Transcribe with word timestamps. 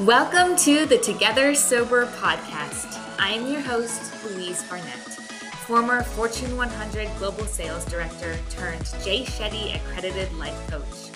Welcome 0.00 0.56
to 0.56 0.86
the 0.86 0.98
Together 0.98 1.54
Sober 1.54 2.06
podcast. 2.06 2.98
I 3.18 3.30
am 3.32 3.46
your 3.46 3.60
host, 3.60 4.12
Louise 4.24 4.62
Barnett, 4.64 4.98
former 5.66 6.02
Fortune 6.02 6.56
100 6.56 7.08
Global 7.18 7.44
Sales 7.44 7.84
Director 7.84 8.36
turned 8.48 8.84
Jay 9.04 9.22
Shetty 9.24 9.76
accredited 9.76 10.32
life 10.34 10.58
coach. 10.68 11.10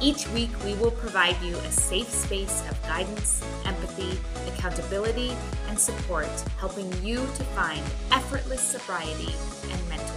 Each 0.00 0.28
week, 0.28 0.50
we 0.62 0.74
will 0.74 0.90
provide 0.92 1.40
you 1.42 1.56
a 1.56 1.72
safe 1.72 2.08
space 2.08 2.62
of 2.70 2.80
guidance, 2.82 3.42
empathy, 3.64 4.16
accountability, 4.52 5.32
and 5.68 5.78
support, 5.78 6.28
helping 6.58 6.92
you 7.02 7.16
to 7.16 7.44
find 7.56 7.82
effortless 8.12 8.60
sobriety 8.60 9.34
and 9.72 9.88
mental 9.88 10.11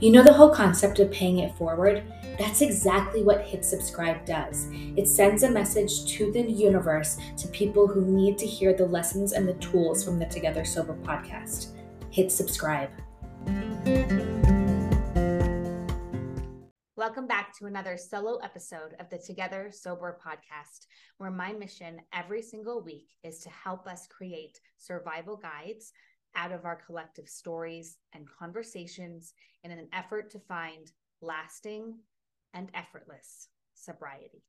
You 0.00 0.12
know 0.12 0.22
the 0.22 0.32
whole 0.32 0.50
concept 0.50 1.00
of 1.00 1.10
paying 1.10 1.40
it 1.40 1.56
forward? 1.56 2.04
That's 2.38 2.60
exactly 2.60 3.24
what 3.24 3.40
Hit 3.40 3.64
Subscribe 3.64 4.24
does. 4.24 4.68
It 4.96 5.08
sends 5.08 5.42
a 5.42 5.50
message 5.50 6.04
to 6.12 6.30
the 6.30 6.40
universe 6.40 7.18
to 7.36 7.48
people 7.48 7.88
who 7.88 8.02
need 8.02 8.38
to 8.38 8.46
hear 8.46 8.72
the 8.72 8.86
lessons 8.86 9.32
and 9.32 9.48
the 9.48 9.54
tools 9.54 10.04
from 10.04 10.20
the 10.20 10.26
Together 10.26 10.64
Sober 10.64 10.94
podcast. 11.02 11.72
Hit 12.12 12.30
subscribe. 12.30 12.90
Welcome 16.94 17.26
back 17.26 17.52
to 17.58 17.66
another 17.66 17.96
solo 17.96 18.36
episode 18.36 18.94
of 19.00 19.10
the 19.10 19.18
Together 19.18 19.70
Sober 19.72 20.20
podcast, 20.24 20.86
where 21.16 21.32
my 21.32 21.52
mission 21.52 22.00
every 22.12 22.42
single 22.42 22.84
week 22.84 23.08
is 23.24 23.40
to 23.40 23.50
help 23.50 23.88
us 23.88 24.06
create 24.06 24.60
survival 24.76 25.36
guides 25.36 25.92
out 26.36 26.52
of 26.52 26.64
our 26.64 26.76
collective 26.76 27.28
stories 27.28 27.96
and 28.14 28.26
conversations 28.38 29.32
in 29.64 29.70
an 29.70 29.88
effort 29.92 30.30
to 30.30 30.38
find 30.38 30.90
lasting 31.20 31.94
and 32.54 32.70
effortless 32.74 33.48
sobriety. 33.74 34.42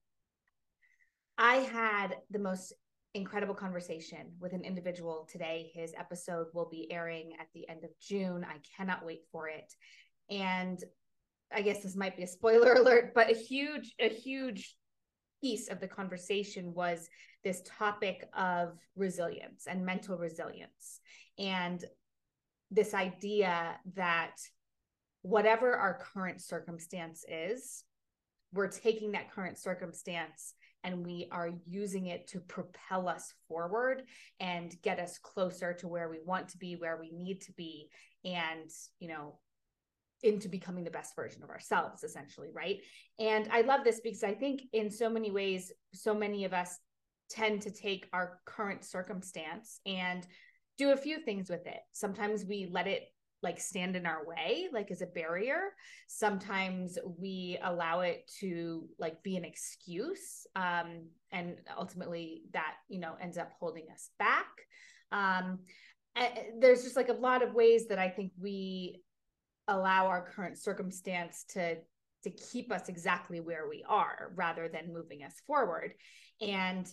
I 1.38 1.56
had 1.58 2.18
the 2.30 2.40
most 2.40 2.74
incredible 3.14 3.56
conversation 3.56 4.34
with 4.40 4.54
an 4.54 4.64
individual 4.64 5.28
today. 5.32 5.72
His 5.74 5.94
episode 5.98 6.48
will 6.54 6.70
be 6.70 6.92
airing 6.92 7.34
at 7.40 7.48
the 7.54 7.68
end 7.68 7.84
of 7.84 7.90
June. 8.00 8.46
I 8.48 8.58
cannot 8.78 9.06
wait 9.06 9.22
for 9.32 9.48
it. 9.48 9.74
And 10.30 10.78
I 11.54 11.62
guess 11.62 11.82
this 11.82 11.96
might 11.96 12.18
be 12.18 12.24
a 12.24 12.28
spoiler 12.28 12.74
alert, 12.76 13.14
but 13.16 13.32
a 13.32 13.36
huge, 13.36 13.96
a 14.00 14.10
huge 14.10 14.76
piece 15.42 15.70
of 15.70 15.80
the 15.80 15.88
conversation 15.88 16.74
was 16.74 17.10
this 17.44 17.62
topic 17.66 18.28
of 18.38 18.78
resilience 18.96 19.66
and 19.68 19.86
mental 19.86 20.18
resilience. 20.18 21.00
And 21.38 21.84
this 22.72 22.94
idea 22.94 23.78
that 23.96 24.36
whatever 25.22 25.76
our 25.76 26.00
current 26.14 26.42
circumstance 26.42 27.26
is 27.28 27.84
we're 28.54 28.68
taking 28.68 29.12
that 29.12 29.32
current 29.32 29.58
circumstance 29.58 30.54
and 30.84 31.06
we 31.06 31.28
are 31.32 31.52
using 31.68 32.08
it 32.08 32.28
to 32.28 32.40
propel 32.40 33.08
us 33.08 33.34
forward 33.48 34.04
and 34.40 34.76
get 34.82 35.00
us 35.00 35.18
closer 35.18 35.74
to 35.74 35.88
where 35.88 36.10
we 36.10 36.18
want 36.26 36.48
to 36.50 36.58
be 36.58 36.76
where 36.76 36.98
we 37.00 37.12
need 37.12 37.42
to 37.42 37.52
be. 37.54 37.90
And 38.24 38.70
you 39.00 39.10
know 39.10 39.40
into 40.24 40.50
becoming 40.50 40.84
the 40.84 40.92
best 40.92 41.16
version 41.16 41.44
of 41.44 41.50
ourselves 41.50 42.04
essentially 42.04 42.50
right? 42.54 42.78
And 43.20 43.48
i 43.52 43.62
love 43.62 43.84
this 43.84 44.02
because 44.02 44.24
i 44.24 44.34
think 44.34 44.62
in 44.74 44.90
so 44.90 45.10
many 45.10 45.32
ways 45.32 45.72
so 45.94 46.14
many 46.14 46.46
of 46.46 46.54
us 46.54 46.78
tend 47.30 47.62
to 47.62 47.72
take 47.72 48.08
our 48.12 48.40
current 48.46 48.84
circumstance 48.84 49.80
and 49.86 50.26
do 50.78 50.92
a 50.92 50.98
few 50.98 51.20
things 51.20 51.50
with 51.50 51.68
it. 51.68 51.80
Sometimes 51.92 52.46
we 52.46 52.70
let 52.72 52.88
it 52.88 53.04
like 53.42 53.60
stand 53.60 53.96
in 53.96 54.06
our 54.06 54.26
way 54.26 54.68
like 54.74 54.92
as 54.92 55.02
a 55.02 55.06
barrier. 55.06 55.74
Sometimes 56.08 56.98
we 57.18 57.58
allow 57.64 58.02
it 58.02 58.30
to 58.40 58.86
like 58.98 59.22
be 59.24 59.38
an 59.38 59.46
excuse 59.46 60.46
um 60.56 61.08
and 61.32 61.56
ultimately 61.78 62.44
that 62.54 62.74
you 62.90 63.00
know 63.00 63.14
ends 63.22 63.38
up 63.38 63.52
holding 63.60 63.86
us 63.94 64.10
back. 64.20 64.48
Um 65.12 65.60
there's 66.60 66.84
just 66.84 66.96
like 66.96 67.10
a 67.10 67.14
lot 67.14 67.42
of 67.44 67.54
ways 67.54 67.88
that 67.88 68.00
i 68.00 68.10
think 68.10 68.32
we 68.38 69.02
allow 69.70 70.08
our 70.08 70.30
current 70.30 70.58
circumstance 70.58 71.46
to 71.50 71.78
to 72.24 72.30
keep 72.30 72.72
us 72.72 72.90
exactly 72.90 73.40
where 73.40 73.70
we 73.70 73.84
are 73.88 74.34
rather 74.36 74.68
than 74.68 74.94
moving 74.94 75.24
us 75.24 75.36
forward. 75.48 75.94
And 76.42 76.86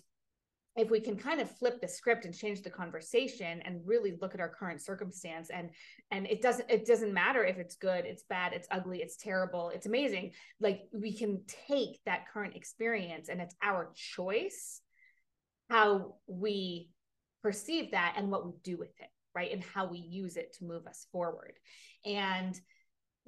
if 0.76 0.91
we 0.91 1.00
can 1.00 1.16
kind 1.16 1.41
of 1.41 1.50
flip 1.50 1.81
the 1.81 1.88
script 1.88 2.26
and 2.26 2.34
change 2.34 2.62
the 2.62 2.70
conversation 2.70 3.62
and 3.64 3.81
really 3.84 4.14
look 4.20 4.34
at 4.34 4.41
our 4.41 4.48
current 4.48 4.82
circumstance 4.82 5.48
and 5.50 5.70
and 6.10 6.26
it 6.26 6.42
doesn't 6.42 6.70
it 6.70 6.87
doesn't 6.87 7.14
matter 7.14 7.44
if 7.44 7.56
it's 7.56 7.76
good 7.76 8.04
it's 8.04 8.25
bad 8.28 8.53
it's 8.53 8.69
ugly 8.70 9.00
it's 9.00 9.16
terrible 9.16 9.70
it's 9.75 9.87
amazing 9.87 10.31
like 10.60 10.82
we 10.93 11.16
can 11.16 11.41
take 11.66 11.98
that 12.04 12.28
current 12.32 12.54
experience 12.54 13.28
and 13.28 13.41
it's 13.41 13.56
our 13.62 13.91
choice 13.94 14.82
how 15.70 16.14
we 16.26 16.91
perceive 17.43 17.93
that 17.93 18.14
and 18.16 18.31
what 18.31 18.47
we 18.47 18.53
do 18.62 18.76
with 18.76 18.93
it 19.00 19.08
right 19.37 19.53
and 19.53 19.63
how 19.63 19.87
we 19.87 19.99
use 19.99 20.37
it 20.37 20.53
to 20.55 20.65
move 20.65 20.87
us 20.87 21.07
forward 21.13 21.53
and 22.05 22.59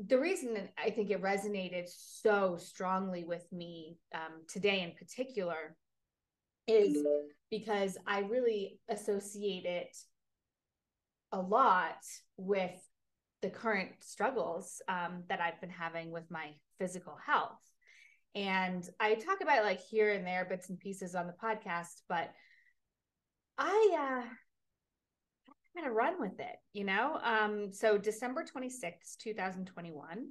the 0.08 0.18
reason 0.18 0.54
that 0.54 0.72
i 0.82 0.90
think 0.90 1.10
it 1.10 1.22
resonated 1.22 1.88
so 1.88 2.56
strongly 2.56 3.22
with 3.24 3.46
me 3.52 3.98
um, 4.14 4.42
today 4.48 4.82
in 4.82 4.92
particular 4.92 5.76
is 6.68 6.98
because 7.50 7.96
I 8.06 8.20
really 8.20 8.78
associate 8.88 9.64
it 9.64 9.96
a 11.32 11.40
lot 11.40 12.04
with 12.36 12.76
the 13.40 13.50
current 13.50 13.90
struggles 14.00 14.82
um, 14.88 15.24
that 15.28 15.40
I've 15.40 15.60
been 15.60 15.70
having 15.70 16.10
with 16.10 16.30
my 16.30 16.50
physical 16.78 17.16
health. 17.24 17.58
And 18.34 18.88
I 19.00 19.14
talk 19.14 19.40
about 19.40 19.64
like 19.64 19.80
here 19.80 20.12
and 20.12 20.26
there 20.26 20.44
bits 20.44 20.68
and 20.68 20.78
pieces 20.78 21.14
on 21.14 21.26
the 21.26 21.34
podcast, 21.42 22.02
but 22.08 22.30
I 23.56 24.22
uh 24.22 24.28
I'm 25.76 25.82
gonna 25.82 25.94
run 25.94 26.20
with 26.20 26.40
it, 26.40 26.56
you 26.72 26.84
know. 26.84 27.18
Um, 27.22 27.72
so 27.72 27.98
December 27.98 28.44
26th, 28.44 29.16
2021, 29.18 30.30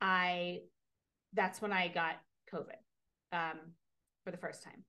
I 0.00 0.60
that's 1.32 1.60
when 1.60 1.72
I 1.72 1.88
got 1.88 2.16
COVID 2.52 2.78
um 3.32 3.58
for 4.24 4.30
the 4.30 4.36
first 4.36 4.62
time 4.62 4.84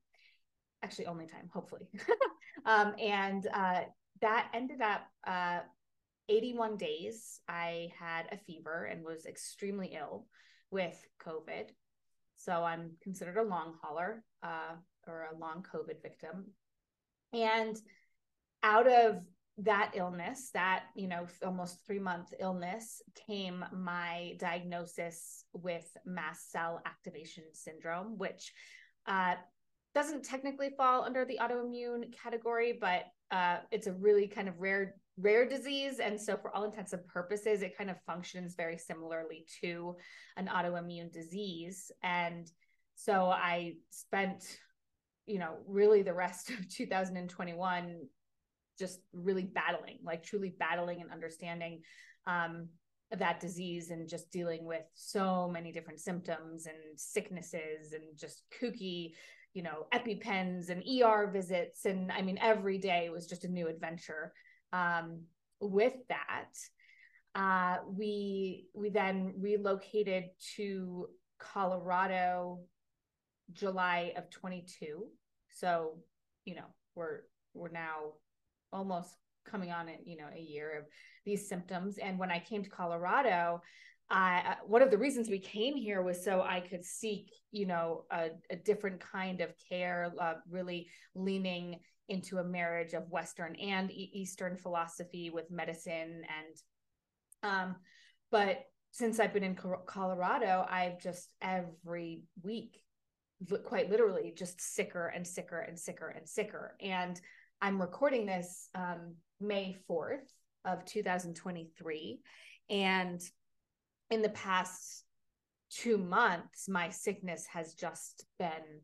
actually 0.83 1.07
only 1.07 1.27
time, 1.27 1.49
hopefully. 1.53 1.87
um, 2.65 2.93
and 2.99 3.47
uh, 3.53 3.81
that 4.21 4.49
ended 4.53 4.81
up 4.81 5.01
uh, 5.25 5.59
81 6.29 6.77
days. 6.77 7.39
I 7.47 7.89
had 7.97 8.25
a 8.31 8.37
fever 8.37 8.85
and 8.85 9.03
was 9.03 9.25
extremely 9.25 9.95
ill 9.97 10.25
with 10.71 10.95
COVID. 11.25 11.69
So 12.37 12.63
I'm 12.63 12.91
considered 13.01 13.37
a 13.37 13.43
long 13.43 13.73
hauler 13.81 14.23
uh, 14.43 14.75
or 15.07 15.27
a 15.31 15.37
long 15.37 15.65
COVID 15.73 16.01
victim. 16.01 16.51
And 17.33 17.75
out 18.63 18.87
of 18.87 19.21
that 19.59 19.91
illness, 19.95 20.51
that, 20.53 20.83
you 20.95 21.07
know, 21.07 21.25
almost 21.43 21.85
three 21.85 21.99
month 21.99 22.33
illness, 22.39 23.01
came 23.27 23.65
my 23.73 24.35
diagnosis 24.39 25.45
with 25.53 25.89
mast 26.05 26.51
cell 26.51 26.81
activation 26.85 27.43
syndrome, 27.53 28.17
which 28.17 28.53
uh, 29.07 29.35
doesn't 29.95 30.23
technically 30.23 30.69
fall 30.77 31.03
under 31.03 31.25
the 31.25 31.39
autoimmune 31.41 32.13
category, 32.15 32.77
but 32.79 33.05
uh, 33.31 33.57
it's 33.71 33.87
a 33.87 33.93
really 33.93 34.27
kind 34.27 34.47
of 34.47 34.59
rare 34.59 34.95
rare 35.19 35.49
disease. 35.49 35.99
And 35.99 36.21
so 36.21 36.37
for 36.37 36.55
all 36.55 36.65
intents 36.65 36.93
and 36.93 37.03
purposes 37.07 37.63
it 37.63 37.75
kind 37.75 37.89
of 37.89 37.97
functions 38.05 38.53
very 38.55 38.77
similarly 38.77 39.47
to 39.61 39.95
an 40.37 40.47
autoimmune 40.47 41.11
disease. 41.11 41.91
And 42.03 42.47
so 42.97 43.25
i 43.25 43.75
spent 43.91 44.43
you 45.27 45.37
know 45.37 45.57
really 45.67 46.01
the 46.01 46.13
rest 46.13 46.49
of 46.49 46.67
2021 46.69 47.99
just 48.77 48.99
really 49.13 49.43
battling 49.43 49.97
like 50.03 50.23
truly 50.23 50.53
battling 50.59 51.01
and 51.01 51.11
understanding 51.11 51.81
um, 52.25 52.67
that 53.11 53.39
disease 53.39 53.89
and 53.89 54.09
just 54.09 54.31
dealing 54.31 54.65
with 54.65 54.83
so 54.93 55.49
many 55.51 55.71
different 55.71 55.99
symptoms 55.99 56.65
and 56.65 56.77
sicknesses 56.95 57.93
and 57.93 58.03
just 58.17 58.43
kooky 58.61 59.13
you 59.53 59.63
know 59.63 59.87
epipens 59.93 60.69
and 60.69 60.83
er 61.03 61.29
visits. 61.31 61.85
And 61.85 62.11
i 62.11 62.21
mean 62.21 62.37
every 62.41 62.77
day 62.77 63.09
was 63.09 63.27
just 63.27 63.45
a 63.45 63.47
new 63.47 63.67
adventure 63.67 64.33
um, 64.73 65.21
with 65.59 65.93
that. 66.09 66.49
Uh, 67.33 67.77
we 67.87 68.67
we 68.73 68.89
then 68.89 69.33
relocated 69.39 70.25
to 70.55 71.07
colorado 71.39 72.59
july 73.53 74.11
of 74.17 74.27
22 74.31 75.05
so 75.51 75.99
you 76.45 76.55
know 76.55 76.65
we're 76.95 77.19
we're 77.53 77.69
now 77.69 78.13
almost 78.71 79.15
coming 79.49 79.71
on 79.71 79.87
it 79.87 79.99
you 80.05 80.17
know 80.17 80.27
a 80.35 80.39
year 80.39 80.79
of 80.79 80.85
these 81.25 81.47
symptoms 81.47 81.97
and 81.97 82.19
when 82.19 82.31
i 82.31 82.39
came 82.39 82.63
to 82.63 82.69
colorado 82.69 83.61
I, 84.09 84.55
one 84.65 84.81
of 84.81 84.89
the 84.89 84.97
reasons 84.97 85.29
we 85.29 85.39
came 85.39 85.75
here 85.75 86.01
was 86.01 86.23
so 86.23 86.41
I 86.41 86.61
could 86.61 86.85
seek, 86.85 87.33
you 87.51 87.65
know, 87.65 88.05
a, 88.09 88.29
a 88.49 88.55
different 88.55 89.01
kind 89.01 89.41
of 89.41 89.51
care, 89.69 90.13
uh, 90.19 90.35
really 90.49 90.87
leaning 91.13 91.79
into 92.07 92.37
a 92.37 92.43
marriage 92.43 92.93
of 92.93 93.09
Western 93.09 93.55
and 93.55 93.91
Eastern 93.91 94.55
philosophy 94.55 95.29
with 95.29 95.51
medicine. 95.51 96.21
And, 97.43 97.51
um, 97.51 97.75
but 98.31 98.63
since 98.91 99.19
I've 99.19 99.33
been 99.33 99.43
in 99.43 99.57
Colorado, 99.85 100.65
I've 100.69 101.01
just 101.01 101.29
every 101.41 102.23
week, 102.43 102.81
quite 103.65 103.89
literally, 103.89 104.33
just 104.37 104.61
sicker 104.61 105.07
and 105.07 105.27
sicker 105.27 105.59
and 105.59 105.77
sicker 105.77 106.07
and 106.07 106.27
sicker. 106.27 106.77
And 106.79 107.19
I'm 107.61 107.81
recording 107.81 108.25
this 108.25 108.69
um, 108.75 109.15
May 109.41 109.75
4th 109.89 110.29
of 110.65 110.85
2023. 110.85 112.19
And 112.69 113.21
in 114.11 114.21
the 114.21 114.29
past 114.29 115.03
two 115.69 115.97
months, 115.97 116.69
my 116.69 116.89
sickness 116.89 117.45
has 117.51 117.73
just 117.73 118.25
been 118.37 118.81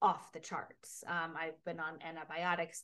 off 0.00 0.30
the 0.32 0.40
charts. 0.40 1.02
Um, 1.06 1.34
I've 1.38 1.62
been 1.64 1.80
on 1.80 1.98
antibiotics 2.06 2.82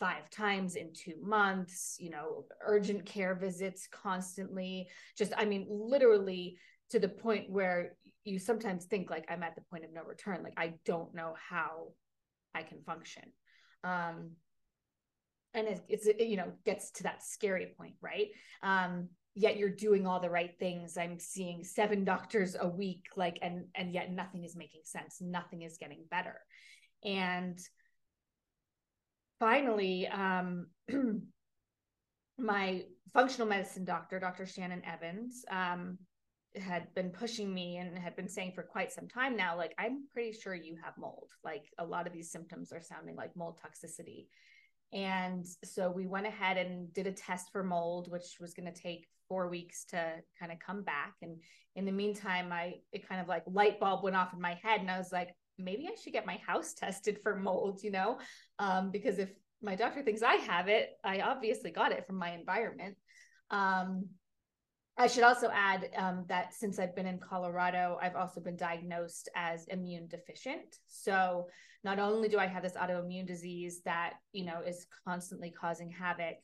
five 0.00 0.28
times 0.30 0.74
in 0.74 0.92
two 0.92 1.14
months, 1.22 1.96
you 2.00 2.10
know, 2.10 2.44
urgent 2.60 3.06
care 3.06 3.34
visits 3.34 3.88
constantly. 3.92 4.88
Just, 5.16 5.32
I 5.36 5.44
mean, 5.44 5.66
literally 5.70 6.58
to 6.90 6.98
the 6.98 7.08
point 7.08 7.48
where 7.48 7.96
you 8.24 8.38
sometimes 8.38 8.86
think 8.86 9.10
like 9.10 9.26
I'm 9.28 9.42
at 9.42 9.54
the 9.54 9.62
point 9.70 9.84
of 9.84 9.92
no 9.92 10.02
return. 10.02 10.42
Like 10.42 10.54
I 10.56 10.74
don't 10.84 11.14
know 11.14 11.34
how 11.48 11.88
I 12.54 12.62
can 12.62 12.82
function. 12.82 13.24
Um, 13.84 14.30
and 15.54 15.68
it's, 15.68 15.80
it's 15.88 16.06
it, 16.06 16.20
you 16.20 16.36
know 16.36 16.52
gets 16.64 16.90
to 16.92 17.02
that 17.04 17.22
scary 17.22 17.74
point, 17.78 17.94
right? 18.00 18.28
Um, 18.62 19.08
yet 19.34 19.56
you're 19.56 19.70
doing 19.70 20.06
all 20.06 20.20
the 20.20 20.30
right 20.30 20.52
things. 20.58 20.96
I'm 20.96 21.18
seeing 21.18 21.64
seven 21.64 22.04
doctors 22.04 22.56
a 22.58 22.68
week 22.68 23.06
like 23.16 23.38
and 23.42 23.66
and 23.74 23.92
yet 23.92 24.12
nothing 24.12 24.44
is 24.44 24.56
making 24.56 24.82
sense. 24.84 25.18
Nothing 25.20 25.62
is 25.62 25.78
getting 25.78 26.04
better. 26.10 26.40
And 27.04 27.58
finally 29.40 30.06
um 30.08 30.66
my 32.38 32.82
functional 33.12 33.48
medicine 33.48 33.84
doctor 33.84 34.18
dr 34.20 34.46
shannon 34.46 34.82
evans 34.84 35.44
um 35.50 35.98
had 36.56 36.86
been 36.94 37.10
pushing 37.10 37.52
me 37.52 37.78
and 37.78 37.98
had 37.98 38.14
been 38.14 38.28
saying 38.28 38.52
for 38.54 38.62
quite 38.62 38.92
some 38.92 39.08
time 39.08 39.36
now 39.36 39.56
like 39.56 39.74
i'm 39.78 40.04
pretty 40.12 40.32
sure 40.32 40.54
you 40.54 40.76
have 40.82 40.96
mold. 40.96 41.30
Like 41.42 41.64
a 41.78 41.84
lot 41.84 42.06
of 42.06 42.12
these 42.12 42.30
symptoms 42.30 42.72
are 42.72 42.80
sounding 42.80 43.16
like 43.16 43.36
mold 43.36 43.58
toxicity 43.60 44.26
and 44.92 45.46
so 45.64 45.90
we 45.90 46.06
went 46.06 46.26
ahead 46.26 46.56
and 46.56 46.92
did 46.92 47.06
a 47.06 47.12
test 47.12 47.50
for 47.50 47.62
mold, 47.62 48.10
which 48.10 48.36
was 48.40 48.54
going 48.54 48.72
to 48.72 48.80
take 48.80 49.06
four 49.28 49.48
weeks 49.48 49.84
to 49.86 50.14
kind 50.38 50.52
of 50.52 50.58
come 50.58 50.82
back. 50.82 51.14
And 51.22 51.40
in 51.76 51.84
the 51.84 51.92
meantime, 51.92 52.52
I 52.52 52.74
it 52.92 53.08
kind 53.08 53.20
of 53.20 53.28
like 53.28 53.42
light 53.46 53.80
bulb 53.80 54.04
went 54.04 54.16
off 54.16 54.32
in 54.32 54.40
my 54.40 54.58
head, 54.62 54.80
and 54.80 54.90
I 54.90 54.98
was 54.98 55.12
like, 55.12 55.34
maybe 55.58 55.86
I 55.86 55.94
should 56.00 56.12
get 56.12 56.26
my 56.26 56.38
house 56.46 56.74
tested 56.76 57.18
for 57.22 57.36
mold, 57.36 57.82
you 57.82 57.90
know, 57.90 58.18
um, 58.58 58.90
because 58.90 59.18
if 59.18 59.30
my 59.62 59.74
doctor 59.74 60.02
thinks 60.02 60.22
I 60.22 60.34
have 60.34 60.68
it, 60.68 60.90
I 61.02 61.20
obviously 61.20 61.70
got 61.70 61.92
it 61.92 62.06
from 62.06 62.16
my 62.16 62.32
environment. 62.32 62.96
Um, 63.50 64.08
I 64.96 65.08
should 65.08 65.24
also 65.24 65.50
add 65.52 65.90
um, 65.96 66.24
that 66.28 66.54
since 66.54 66.78
I've 66.78 66.94
been 66.94 67.06
in 67.06 67.18
Colorado, 67.18 67.98
I've 68.00 68.14
also 68.14 68.40
been 68.40 68.56
diagnosed 68.56 69.28
as 69.34 69.66
immune 69.66 70.06
deficient. 70.06 70.78
So 70.86 71.48
not 71.82 71.98
only 71.98 72.28
do 72.28 72.38
I 72.38 72.46
have 72.46 72.62
this 72.62 72.74
autoimmune 72.74 73.26
disease 73.26 73.82
that, 73.84 74.14
you 74.32 74.44
know, 74.44 74.60
is 74.64 74.86
constantly 75.04 75.50
causing 75.50 75.90
havoc 75.90 76.36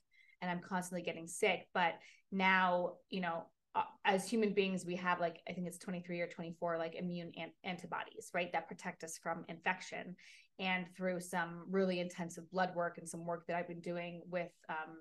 and 0.42 0.50
I'm 0.50 0.60
constantly 0.60 1.02
getting 1.02 1.28
sick, 1.28 1.68
but 1.74 1.94
now, 2.32 2.94
you 3.08 3.20
know, 3.20 3.44
uh, 3.76 3.82
as 4.04 4.28
human 4.28 4.52
beings, 4.52 4.84
we 4.84 4.96
have 4.96 5.20
like, 5.20 5.40
I 5.48 5.52
think 5.52 5.68
it's 5.68 5.78
23 5.78 6.20
or 6.20 6.26
24 6.26 6.76
like 6.76 6.96
immune 6.96 7.30
an- 7.36 7.52
antibodies, 7.62 8.30
right? 8.34 8.52
That 8.52 8.66
protect 8.66 9.04
us 9.04 9.16
from 9.22 9.44
infection. 9.48 10.16
And 10.58 10.86
through 10.96 11.20
some 11.20 11.64
really 11.70 12.00
intensive 12.00 12.50
blood 12.50 12.74
work 12.74 12.98
and 12.98 13.08
some 13.08 13.24
work 13.24 13.46
that 13.46 13.56
I've 13.56 13.68
been 13.68 13.80
doing 13.80 14.22
with 14.28 14.50
um, 14.68 14.96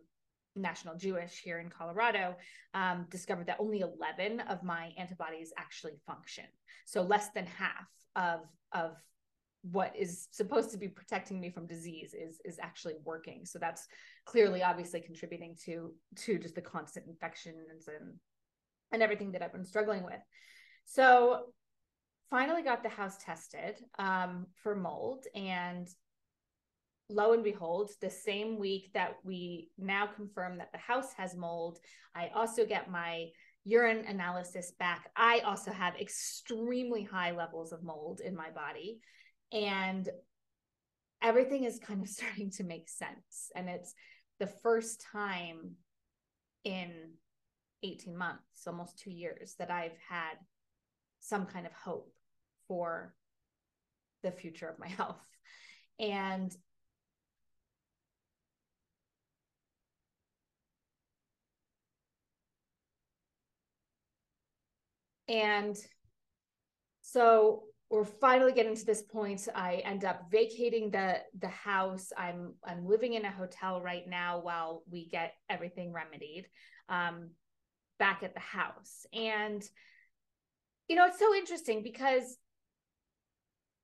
National 0.56 0.96
Jewish 0.96 1.42
here 1.44 1.60
in 1.60 1.70
Colorado, 1.70 2.36
um, 2.74 3.06
discovered 3.10 3.48
that 3.48 3.60
only 3.60 3.82
11 3.82 4.42
of 4.42 4.64
my 4.64 4.92
antibodies 4.98 5.54
actually 5.58 5.94
function. 6.06 6.46
So 6.86 7.02
less 7.02 7.30
than 7.30 7.46
half 7.46 7.88
of, 8.16 8.42
of 8.72 8.96
what 9.62 9.94
is 9.96 10.28
supposed 10.32 10.72
to 10.72 10.78
be 10.78 10.88
protecting 10.88 11.40
me 11.40 11.50
from 11.50 11.68
disease 11.68 12.14
is 12.14 12.40
is 12.46 12.60
actually 12.62 12.94
working 13.04 13.46
so 13.46 13.60
that's 13.60 13.88
clearly 14.26 14.64
obviously 14.64 15.02
contributing 15.02 15.54
to 15.66 15.92
to 16.16 16.40
just 16.40 16.56
the 16.56 16.62
constant 16.62 17.06
infections 17.08 17.88
and 17.88 18.16
and 18.94 19.04
everything 19.04 19.34
that 19.34 19.42
i've 19.42 19.52
been 19.52 19.66
struggling 19.66 20.04
with 20.04 20.22
so 20.86 21.48
finally 22.30 22.62
got 22.62 22.84
the 22.84 22.90
house 22.90 23.18
tested 23.18 23.76
um, 23.98 24.46
for 24.64 24.76
mold 24.76 25.26
and 25.36 25.90
lo 27.10 27.34
and 27.34 27.44
behold 27.44 27.90
the 28.02 28.10
same 28.10 28.60
week 28.60 28.92
that 28.94 29.16
we 29.24 29.70
now 29.78 30.08
confirm 30.08 30.58
that 30.58 30.72
the 30.72 30.78
house 30.78 31.12
has 31.18 31.36
mold 31.36 31.80
i 32.16 32.30
also 32.36 32.66
get 32.66 32.92
my 32.92 33.28
urine 33.70 34.06
analysis 34.08 34.72
back. 34.80 35.12
I 35.16 35.40
also 35.40 35.72
have 35.72 35.96
extremely 35.96 37.04
high 37.04 37.32
levels 37.32 37.72
of 37.72 37.84
mold 37.84 38.20
in 38.20 38.36
my 38.36 38.50
body 38.50 39.00
and 39.52 40.08
everything 41.22 41.64
is 41.66 41.80
kind 41.80 42.02
of 42.02 42.10
starting 42.10 42.52
to 42.52 42.64
make 42.64 42.90
sense. 42.90 43.52
And 43.56 43.70
it's 43.70 43.94
the 44.40 44.48
first 44.48 45.06
time 45.12 45.76
in 46.64 46.92
18 47.84 48.18
months 48.18 48.68
almost 48.68 49.00
2 49.00 49.12
years 49.12 49.56
that 49.60 49.72
I've 49.72 49.98
had 50.10 50.36
some 51.20 51.46
kind 51.46 51.66
of 51.66 51.74
hope 51.74 52.12
for 52.68 53.14
the 54.24 54.32
future 54.32 54.68
of 54.68 54.80
my 54.80 54.88
health. 54.98 55.26
And 56.00 56.56
and 65.30 65.78
so 67.02 67.64
we're 67.90 68.06
finally 68.06 68.52
getting 68.52 68.76
to 68.76 68.86
this 68.86 69.02
point. 69.02 69.48
I 69.56 69.76
end 69.86 70.06
up 70.06 70.30
vacating 70.32 70.92
the 70.92 71.22
the 71.40 71.48
house. 71.48 72.12
I'm 72.18 72.54
i'm 72.64 72.86
living 72.88 73.14
in 73.14 73.26
a 73.26 73.32
hotel 73.32 73.82
right 73.82 74.08
now 74.08 74.40
while 74.40 74.84
we 74.90 75.08
get 75.08 75.34
everything 75.50 75.94
remedied 75.94 76.48
um 76.90 77.30
back 77.98 78.24
at 78.24 78.34
the 78.34 78.40
house. 78.40 79.06
And 79.14 79.64
you 80.88 80.96
know 80.96 81.06
it's 81.06 81.20
so 81.20 81.36
interesting 81.36 81.84
because 81.84 82.38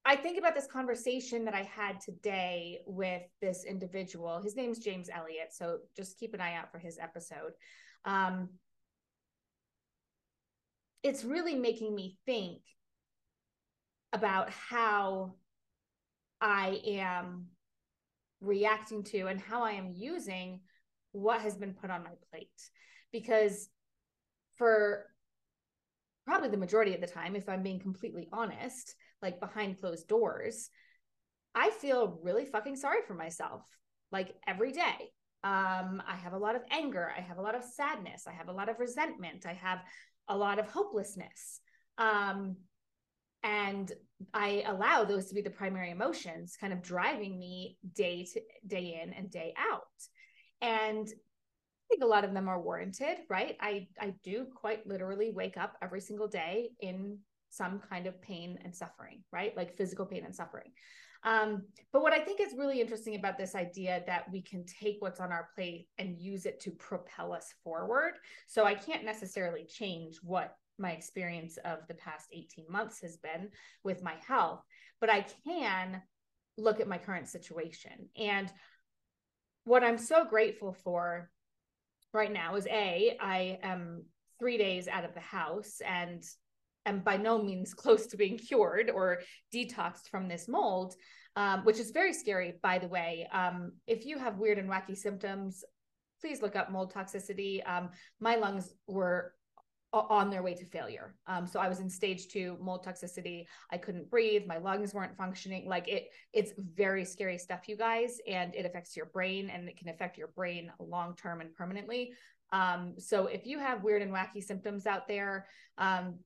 i 0.06 0.16
think 0.16 0.40
about 0.40 0.56
this 0.56 0.66
conversation 0.66 1.46
that 1.46 1.54
i 1.54 1.62
had 1.62 2.00
today 2.02 2.80
with 2.88 3.22
this 3.42 3.64
individual. 3.64 4.42
His 4.42 4.56
name's 4.56 4.80
james 4.80 5.10
elliott 5.14 5.52
so 5.52 5.80
just 5.96 6.20
keep 6.20 6.34
an 6.34 6.42
eye 6.42 6.56
out 6.56 6.72
for 6.72 6.80
his 6.80 6.98
episode. 7.00 7.54
Um 8.06 8.50
it's 11.04 11.24
really 11.24 11.56
making 11.56 11.94
me 11.94 12.18
think 12.26 12.62
about 14.14 14.50
how 14.50 15.36
I 16.42 16.82
am 16.86 17.48
reacting 18.42 19.04
to 19.04 19.28
and 19.28 19.40
how 19.40 19.64
I 19.64 19.72
am 19.72 19.92
using 19.96 20.62
what 21.12 21.42
has 21.42 21.56
been 21.56 21.74
put 21.74 21.90
on 21.90 22.04
my 22.04 22.12
plate. 22.32 22.50
Because 23.12 23.70
for 24.56 25.06
probably 26.26 26.50
the 26.50 26.58
majority 26.58 26.94
of 26.94 27.02
the 27.02 27.08
time, 27.08 27.36
if 27.36 27.48
I'm 27.48 27.64
being 27.64 27.80
completely 27.80 28.28
honest, 28.32 28.96
like 29.22 29.40
behind 29.40 29.80
closed 29.80 30.08
doors, 30.08 30.70
I 31.54 31.70
feel 31.70 32.20
really 32.22 32.46
fucking 32.46 32.76
sorry 32.76 33.00
for 33.08 33.14
myself 33.14 33.62
like 34.12 34.36
every 34.48 34.72
day. 34.72 35.12
Um, 35.44 36.02
I 36.08 36.16
have 36.24 36.34
a 36.34 36.38
lot 36.38 36.56
of 36.56 36.64
anger. 36.72 37.12
I 37.16 37.22
have 37.22 37.38
a 37.38 37.42
lot 37.42 37.56
of 37.56 37.64
sadness. 37.64 38.26
I 38.28 38.34
have 38.34 38.50
a 38.50 38.54
lot 38.54 38.70
of 38.70 38.80
resentment. 38.80 39.46
I 39.46 39.54
have 39.54 39.80
a 40.28 40.38
lot 40.38 40.60
of 40.60 40.68
hopelessness. 40.68 41.60
Um, 41.98 42.58
and 43.46 43.92
i 44.34 44.64
allow 44.66 45.04
those 45.04 45.28
to 45.28 45.36
be 45.36 45.42
the 45.42 45.50
primary 45.50 45.92
emotions 45.92 46.58
kind 46.60 46.74
of 46.74 46.82
driving 46.82 47.38
me 47.38 47.78
day 47.94 48.26
to 48.26 48.42
day 48.66 49.00
in 49.02 49.14
and 49.14 49.30
day 49.30 49.54
out. 49.58 49.82
And 50.62 51.08
i 51.08 51.88
think 51.90 52.04
a 52.04 52.08
lot 52.08 52.26
of 52.26 52.34
them 52.34 52.50
are 52.50 52.62
warranted 52.62 53.20
right? 53.30 53.56
I 53.62 53.88
i 54.02 54.14
do 54.24 54.48
quite 54.54 54.88
literally 54.88 55.32
wake 55.32 55.58
up 55.58 55.78
every 55.82 56.02
single 56.02 56.28
day 56.28 56.72
in 56.80 57.20
some 57.52 57.80
kind 57.90 58.08
of 58.08 58.22
pain 58.22 58.58
and 58.64 58.76
suffering 58.76 59.24
right? 59.32 59.56
Like 59.56 59.78
physical 59.78 60.06
pain 60.06 60.26
and 60.26 60.36
suffering 60.36 60.72
um, 61.26 61.64
but 61.92 62.04
what 62.04 62.14
I 62.14 62.20
think 62.20 62.40
is 62.40 62.54
really 62.56 62.80
interesting 62.80 63.16
about 63.16 63.38
this 63.38 63.56
idea 63.56 64.04
that 64.06 64.32
we 64.32 64.42
can 64.42 64.64
take 64.64 64.98
what's 65.00 65.20
on 65.20 65.32
our 65.32 65.50
plate 65.56 65.88
and 65.98 66.20
use 66.20 66.46
it 66.46 66.60
to 66.62 66.72
propel 66.72 67.34
us 67.34 67.54
forward. 67.64 68.14
So 68.48 68.64
I 68.64 68.76
can't 68.76 69.04
necessarily 69.04 69.66
change 69.66 70.18
what 70.22 70.56
my 70.78 70.92
experience 70.92 71.58
of 71.66 71.80
the 71.88 71.96
past 71.96 72.28
18 72.32 72.66
months 72.70 73.02
has 73.02 73.18
been 73.18 73.50
with 73.84 74.04
my 74.04 74.14
health, 74.26 74.62
but 75.02 75.10
I 75.10 75.26
can 75.44 76.02
look 76.58 76.80
at 76.80 76.88
my 76.88 77.00
current 77.00 77.28
situation. 77.28 78.10
And 78.18 78.52
what 79.64 79.84
I'm 79.84 79.98
so 79.98 80.26
grateful 80.26 80.74
for 80.74 81.32
right 82.14 82.32
now 82.32 82.56
is 82.56 82.68
A, 82.68 83.18
I 83.20 83.60
am 83.64 84.04
three 84.38 84.58
days 84.58 84.88
out 84.88 85.06
of 85.06 85.14
the 85.16 85.22
house 85.22 85.82
and 85.86 86.24
am 86.86 87.00
by 87.00 87.18
no 87.18 87.42
means 87.42 87.74
close 87.74 88.08
to 88.08 88.18
being 88.18 88.38
cured 88.38 88.90
or 88.90 89.22
detoxed 89.54 90.10
from 90.10 90.28
this 90.28 90.48
mold, 90.48 90.96
um, 91.36 91.64
which 91.64 91.80
is 91.80 91.92
very 91.92 92.14
scary, 92.14 92.54
by 92.62 92.80
the 92.80 92.88
way. 92.88 93.28
Um, 93.32 93.74
if 93.88 94.06
you 94.06 94.18
have 94.18 94.38
weird 94.38 94.58
and 94.58 94.70
wacky 94.70 94.96
symptoms, 94.96 95.64
please 96.22 96.42
look 96.42 96.56
up 96.56 96.72
mold 96.72 96.94
toxicity. 96.94 97.68
Um, 97.68 97.90
my 98.20 98.36
lungs 98.36 98.74
were 98.88 99.34
on 99.94 100.30
their 100.30 100.44
way 100.44 100.54
to 100.54 100.66
failure. 100.66 101.16
Um, 101.28 101.48
so 101.48 101.60
I 101.60 101.70
was 101.70 101.80
in 101.80 101.90
stage 101.90 102.28
two 102.28 102.58
mold 102.62 102.86
toxicity. 102.86 103.46
I 103.72 103.78
couldn't 103.78 104.10
breathe. 104.10 104.44
My 104.46 104.58
lungs 104.58 104.94
weren't 104.94 105.16
functioning. 105.16 105.68
Like 105.68 105.88
it, 105.88 106.10
it's 106.34 106.52
very 106.58 107.06
scary 107.06 107.38
stuff, 107.38 107.68
you 107.68 107.78
guys, 107.78 108.18
and 108.28 108.54
it 108.56 108.66
affects 108.66 108.98
your 108.98 109.06
brain 109.08 109.50
and 109.50 109.70
it 109.70 109.78
can 109.78 109.90
affect 109.90 110.18
your 110.18 110.28
brain 110.30 110.72
long 110.80 111.16
term 111.16 111.42
and 111.42 111.54
permanently. 111.54 112.14
Um, 112.52 112.96
so 112.98 113.28
if 113.28 113.46
you 113.46 113.60
have 113.60 113.84
weird 113.84 114.02
and 114.02 114.12
wacky 114.12 114.44
symptoms 114.44 114.86
out 114.86 115.08
there, 115.08 115.48
um, 115.78 116.20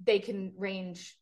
they 0.00 0.18
can 0.18 0.52
range 0.56 1.16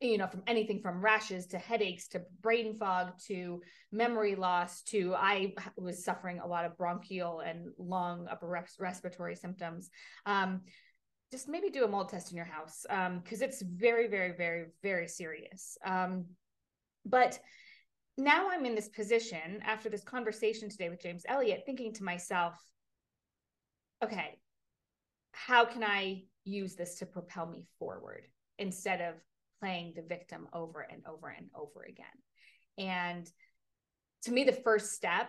you 0.00 0.18
know 0.18 0.26
from 0.26 0.42
anything 0.46 0.80
from 0.80 1.00
rashes 1.00 1.46
to 1.46 1.58
headaches 1.58 2.08
to 2.08 2.22
brain 2.40 2.74
fog 2.74 3.12
to 3.26 3.62
memory 3.92 4.34
loss 4.34 4.82
to 4.82 5.14
i 5.14 5.54
was 5.76 6.04
suffering 6.04 6.40
a 6.40 6.46
lot 6.46 6.64
of 6.64 6.76
bronchial 6.76 7.40
and 7.40 7.68
lung 7.78 8.26
upper 8.30 8.48
res- 8.48 8.76
respiratory 8.78 9.36
symptoms. 9.36 9.90
Um, 10.26 10.62
just 11.30 11.48
maybe 11.48 11.70
do 11.70 11.84
a 11.84 11.88
mold 11.88 12.10
test 12.10 12.30
in 12.30 12.36
your 12.36 12.44
house 12.44 12.82
because 12.82 13.42
um, 13.42 13.48
it's 13.48 13.62
very 13.62 14.06
very 14.08 14.32
very 14.36 14.66
very 14.82 15.08
serious. 15.08 15.78
Um, 15.84 16.26
but 17.06 17.38
now 18.18 18.50
i'm 18.50 18.66
in 18.66 18.74
this 18.74 18.88
position 18.88 19.60
after 19.64 19.88
this 19.88 20.04
conversation 20.04 20.68
today 20.68 20.90
with 20.90 21.02
james 21.02 21.24
elliott 21.26 21.62
thinking 21.64 21.92
to 21.94 22.04
myself 22.04 22.54
okay 24.04 24.38
how 25.32 25.64
can 25.64 25.82
i 25.82 26.22
use 26.44 26.74
this 26.74 26.98
to 26.98 27.06
propel 27.06 27.46
me 27.46 27.66
forward 27.78 28.26
instead 28.58 29.00
of 29.00 29.14
playing 29.60 29.92
the 29.94 30.02
victim 30.02 30.48
over 30.52 30.80
and 30.80 31.02
over 31.06 31.28
and 31.28 31.48
over 31.54 31.84
again. 31.88 32.06
And 32.78 33.30
to 34.22 34.32
me, 34.32 34.44
the 34.44 34.52
first 34.52 34.92
step 34.92 35.28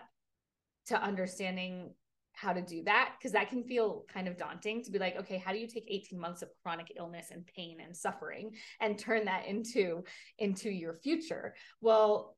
to 0.86 1.00
understanding 1.00 1.94
how 2.32 2.52
to 2.52 2.60
do 2.60 2.82
that, 2.82 3.14
because 3.16 3.32
that 3.32 3.48
can 3.48 3.62
feel 3.62 4.04
kind 4.12 4.26
of 4.26 4.36
daunting 4.36 4.82
to 4.82 4.90
be 4.90 4.98
like, 4.98 5.16
okay, 5.16 5.38
how 5.38 5.52
do 5.52 5.58
you 5.58 5.68
take 5.68 5.86
18 5.88 6.18
months 6.18 6.42
of 6.42 6.48
chronic 6.62 6.92
illness 6.96 7.28
and 7.30 7.46
pain 7.46 7.78
and 7.80 7.96
suffering 7.96 8.50
and 8.80 8.98
turn 8.98 9.24
that 9.26 9.46
into 9.46 10.02
into 10.38 10.68
your 10.68 10.94
future? 10.94 11.54
Well, 11.80 12.36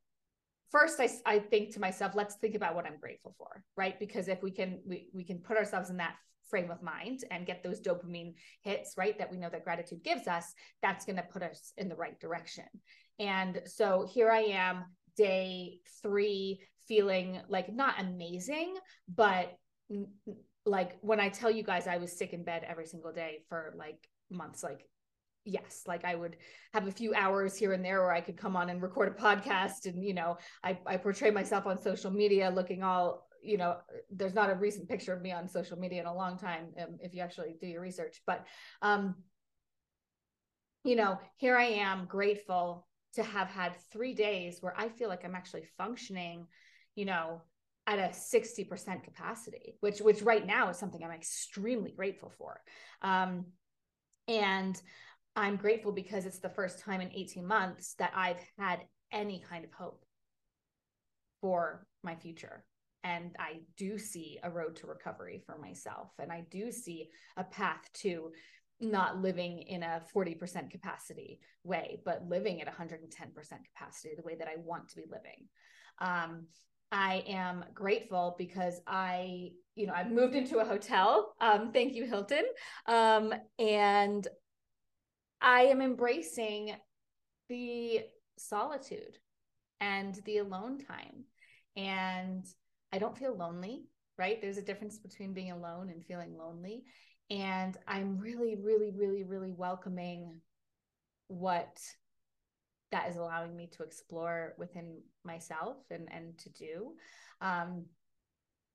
first 0.70 1.00
I, 1.00 1.08
I 1.24 1.38
think 1.38 1.72
to 1.74 1.80
myself 1.80 2.12
let's 2.14 2.34
think 2.36 2.54
about 2.54 2.74
what 2.74 2.86
i'm 2.86 2.98
grateful 2.98 3.34
for 3.38 3.62
right 3.76 3.98
because 3.98 4.28
if 4.28 4.42
we 4.42 4.50
can 4.50 4.80
we, 4.86 5.08
we 5.12 5.24
can 5.24 5.38
put 5.38 5.56
ourselves 5.56 5.90
in 5.90 5.98
that 5.98 6.16
frame 6.48 6.70
of 6.70 6.82
mind 6.82 7.20
and 7.30 7.46
get 7.46 7.62
those 7.62 7.80
dopamine 7.80 8.34
hits, 8.62 8.94
right? 8.96 9.18
That 9.18 9.30
we 9.30 9.38
know 9.38 9.50
that 9.50 9.64
gratitude 9.64 10.02
gives 10.02 10.26
us, 10.26 10.52
that's 10.82 11.04
going 11.04 11.16
to 11.16 11.22
put 11.22 11.42
us 11.42 11.72
in 11.76 11.88
the 11.88 11.96
right 11.96 12.18
direction. 12.20 12.64
And 13.18 13.62
so 13.66 14.06
here 14.12 14.30
I 14.30 14.40
am, 14.40 14.84
day 15.16 15.78
three, 16.02 16.60
feeling 16.86 17.40
like 17.48 17.72
not 17.72 18.00
amazing, 18.00 18.74
but 19.14 19.56
like 20.64 20.96
when 21.00 21.20
I 21.20 21.28
tell 21.28 21.50
you 21.50 21.62
guys 21.62 21.86
I 21.86 21.96
was 21.96 22.16
sick 22.16 22.32
in 22.32 22.44
bed 22.44 22.66
every 22.68 22.86
single 22.86 23.12
day 23.12 23.44
for 23.48 23.74
like 23.76 24.08
months, 24.30 24.62
like 24.62 24.86
yes 25.46 25.82
like 25.86 26.04
i 26.04 26.14
would 26.14 26.36
have 26.74 26.86
a 26.86 26.92
few 26.92 27.14
hours 27.14 27.56
here 27.56 27.72
and 27.72 27.84
there 27.84 28.00
where 28.00 28.12
i 28.12 28.20
could 28.20 28.36
come 28.36 28.56
on 28.56 28.68
and 28.68 28.82
record 28.82 29.08
a 29.08 29.22
podcast 29.22 29.86
and 29.86 30.04
you 30.04 30.12
know 30.12 30.36
i, 30.64 30.76
I 30.84 30.96
portray 30.96 31.30
myself 31.30 31.66
on 31.66 31.80
social 31.80 32.10
media 32.10 32.50
looking 32.50 32.82
all 32.82 33.25
you 33.46 33.56
know 33.56 33.76
there's 34.10 34.34
not 34.34 34.50
a 34.50 34.54
recent 34.54 34.88
picture 34.88 35.12
of 35.12 35.22
me 35.22 35.32
on 35.32 35.48
social 35.48 35.78
media 35.78 36.00
in 36.00 36.06
a 36.06 36.14
long 36.14 36.38
time 36.38 36.66
um, 36.80 36.96
if 37.00 37.14
you 37.14 37.20
actually 37.20 37.56
do 37.60 37.66
your 37.66 37.80
research 37.80 38.22
but 38.26 38.44
um 38.82 39.14
you 40.84 40.96
know 40.96 41.18
here 41.36 41.56
i 41.56 41.64
am 41.64 42.06
grateful 42.06 42.86
to 43.14 43.22
have 43.22 43.48
had 43.48 43.74
three 43.92 44.14
days 44.14 44.58
where 44.60 44.74
i 44.78 44.88
feel 44.88 45.08
like 45.08 45.24
i'm 45.24 45.34
actually 45.34 45.64
functioning 45.78 46.46
you 46.94 47.04
know 47.04 47.40
at 47.88 48.00
a 48.00 48.12
60% 48.12 49.04
capacity 49.04 49.76
which 49.80 50.00
which 50.00 50.20
right 50.22 50.44
now 50.44 50.68
is 50.68 50.76
something 50.76 51.04
i'm 51.04 51.12
extremely 51.12 51.92
grateful 51.92 52.32
for. 52.36 52.60
Um 53.00 53.46
and 54.26 54.80
i'm 55.36 55.56
grateful 55.56 55.92
because 55.92 56.26
it's 56.26 56.40
the 56.40 56.48
first 56.48 56.80
time 56.80 57.00
in 57.00 57.12
18 57.12 57.46
months 57.46 57.94
that 58.00 58.12
i've 58.16 58.40
had 58.58 58.80
any 59.12 59.40
kind 59.48 59.64
of 59.64 59.72
hope 59.72 60.04
for 61.40 61.86
my 62.02 62.16
future 62.16 62.64
and 63.06 63.36
I 63.38 63.60
do 63.76 63.98
see 63.98 64.40
a 64.42 64.50
road 64.50 64.74
to 64.76 64.88
recovery 64.88 65.40
for 65.46 65.56
myself. 65.58 66.08
And 66.18 66.32
I 66.32 66.44
do 66.50 66.72
see 66.72 67.08
a 67.36 67.44
path 67.44 67.88
to 68.00 68.32
not 68.80 69.22
living 69.22 69.62
in 69.62 69.84
a 69.84 70.02
40% 70.14 70.70
capacity 70.70 71.38
way, 71.62 72.00
but 72.04 72.28
living 72.28 72.60
at 72.60 72.66
110% 72.66 72.98
capacity, 73.38 74.14
the 74.16 74.22
way 74.22 74.34
that 74.34 74.48
I 74.48 74.56
want 74.58 74.88
to 74.88 74.96
be 74.96 75.04
living. 75.08 75.46
Um, 76.00 76.46
I 76.90 77.22
am 77.28 77.64
grateful 77.74 78.34
because 78.38 78.80
I, 78.88 79.50
you 79.76 79.86
know, 79.86 79.94
I've 79.94 80.10
moved 80.10 80.34
into 80.34 80.58
a 80.58 80.64
hotel. 80.64 81.32
Um, 81.40 81.70
thank 81.72 81.94
you, 81.94 82.06
Hilton. 82.06 82.44
Um, 82.86 83.32
and 83.58 84.26
I 85.40 85.62
am 85.62 85.80
embracing 85.80 86.74
the 87.48 88.00
solitude 88.36 89.18
and 89.80 90.14
the 90.24 90.38
alone 90.38 90.78
time. 90.78 91.24
And 91.76 92.44
I 92.92 92.98
don't 92.98 93.16
feel 93.16 93.36
lonely, 93.36 93.84
right? 94.18 94.40
There's 94.40 94.58
a 94.58 94.62
difference 94.62 94.98
between 94.98 95.34
being 95.34 95.50
alone 95.50 95.90
and 95.90 96.04
feeling 96.04 96.36
lonely. 96.36 96.84
And 97.30 97.76
I'm 97.86 98.18
really, 98.18 98.56
really, 98.56 98.92
really, 98.94 99.24
really 99.24 99.52
welcoming 99.52 100.40
what 101.28 101.80
that 102.92 103.10
is 103.10 103.16
allowing 103.16 103.56
me 103.56 103.68
to 103.76 103.82
explore 103.82 104.54
within 104.58 105.00
myself 105.24 105.76
and, 105.90 106.08
and 106.12 106.38
to 106.38 106.50
do. 106.50 106.92
Um, 107.40 107.86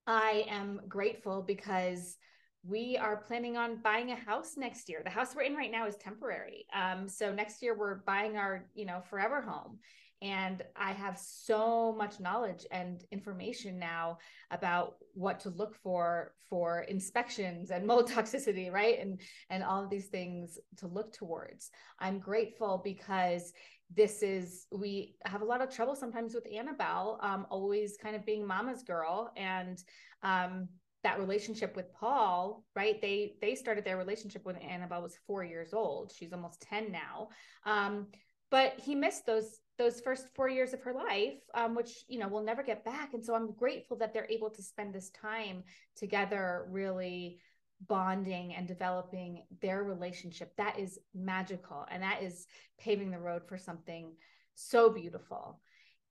I 0.06 0.46
am 0.50 0.82
grateful 0.88 1.41
because 1.41 2.18
we 2.63 2.98
are 2.98 3.18
planning 3.18 3.58
on 3.58 3.82
buying 3.82 4.12
a 4.12 4.15
house 4.15 4.53
next 4.58 4.89
year. 4.89 5.01
The 5.03 5.10
house 5.10 5.36
we're 5.36 5.44
in 5.44 5.56
right 5.56 5.72
now 5.72 5.88
is 5.88 5.96
temporary. 5.96 6.65
Um, 6.75 7.08
so 7.08 7.34
next 7.34 7.62
year 7.63 7.75
we're 7.75 7.96
buying 8.06 8.38
our, 8.38 8.68
you 8.75 8.86
know, 8.86 9.01
forever 9.10 9.41
home 9.41 9.80
and 10.22 10.62
i 10.75 10.92
have 10.92 11.18
so 11.18 11.94
much 11.98 12.20
knowledge 12.20 12.66
and 12.72 13.04
information 13.12 13.80
now 13.80 14.18
about 14.51 14.96
what 15.13 15.40
to 15.40 15.50
look 15.50 15.75
for 15.75 16.34
for 16.50 16.82
inspections 16.82 17.72
and 17.72 17.86
mold 17.88 18.10
toxicity 18.10 18.72
right? 18.72 19.00
And 19.00 19.20
and 19.50 19.63
all 19.63 19.84
of 19.84 19.90
these 19.90 20.08
things 20.08 20.60
to 20.78 20.88
look 20.88 21.13
towards. 21.13 21.72
I'm 22.00 22.20
grateful 22.20 22.82
because 22.84 23.54
this 23.94 24.24
is 24.24 24.68
we 24.72 25.16
have 25.25 25.42
a 25.42 25.46
lot 25.46 25.62
of 25.62 25.70
trouble 25.70 25.96
sometimes 25.96 26.34
with 26.34 26.48
annabelle 26.54 27.20
um, 27.22 27.46
always 27.50 27.98
kind 28.01 28.16
of 28.16 28.25
being 28.25 28.46
mama's 28.46 28.84
girl. 28.84 29.32
And 29.36 29.78
um, 30.24 30.68
that 31.04 31.20
relationship 31.20 31.75
with 31.75 31.92
paul 31.94 32.63
right? 32.75 33.01
They 33.01 33.34
they 33.42 33.56
started 33.56 33.84
their 33.84 33.98
relationship 33.98 34.46
when 34.46 34.56
annabelle 34.58 35.01
was 35.01 35.18
four 35.28 35.44
years 35.44 35.74
old. 35.74 36.12
She's 36.16 36.34
almost 36.34 36.62
10 36.62 36.92
now. 36.92 37.30
Um, 37.66 38.08
but 38.50 38.74
he 38.78 38.96
missed 38.96 39.25
those 39.25 39.60
those 39.82 40.00
first 40.00 40.28
four 40.36 40.48
years 40.48 40.74
of 40.74 40.82
her 40.84 40.94
life, 40.94 41.40
um, 41.56 41.74
which 41.74 42.04
you 42.08 42.20
know 42.20 42.28
we'll 42.28 42.44
never 42.44 42.62
get 42.62 42.86
back. 42.86 43.14
And 43.14 43.26
so 43.26 43.34
I'm 43.34 43.52
grateful 43.54 43.98
that 43.98 44.14
they're 44.14 44.30
able 44.30 44.52
to 44.52 44.62
spend 44.62 44.94
this 44.94 45.10
time 45.10 45.64
together, 45.96 46.68
really 46.70 47.40
bonding 47.88 48.54
and 48.54 48.68
developing 48.68 49.44
their 49.60 49.84
relationship. 49.84 50.56
That 50.58 50.78
is 50.78 51.00
magical, 51.16 51.86
and 51.90 52.04
that 52.04 52.22
is 52.22 52.46
paving 52.80 53.10
the 53.10 53.18
road 53.18 53.42
for 53.48 53.58
something 53.58 54.14
so 54.54 54.92
beautiful. 54.92 55.60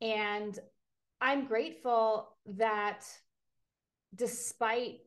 And 0.01 0.59
I'm 1.21 1.47
grateful 1.47 2.37
that 2.57 3.05
despite 4.15 4.99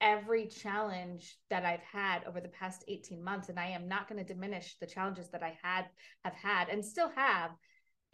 every 0.00 0.46
challenge 0.46 1.38
that 1.48 1.64
I've 1.64 1.80
had 1.80 2.24
over 2.26 2.40
the 2.40 2.48
past 2.48 2.84
18 2.88 3.24
months 3.24 3.48
and 3.48 3.58
I 3.58 3.68
am 3.68 3.88
not 3.88 4.06
going 4.06 4.22
to 4.22 4.34
diminish 4.34 4.76
the 4.78 4.86
challenges 4.86 5.30
that 5.30 5.42
I 5.42 5.56
had 5.62 5.86
have 6.24 6.34
had 6.34 6.68
and 6.68 6.84
still 6.84 7.10
have 7.16 7.52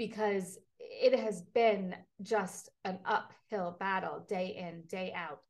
because 0.00 0.58
it 0.78 1.14
has 1.14 1.42
been 1.42 1.94
just 2.22 2.70
an 2.86 2.98
uphill 3.04 3.76
battle 3.78 4.24
day 4.26 4.56
in, 4.58 4.80
day 4.88 5.12
out, 5.14 5.40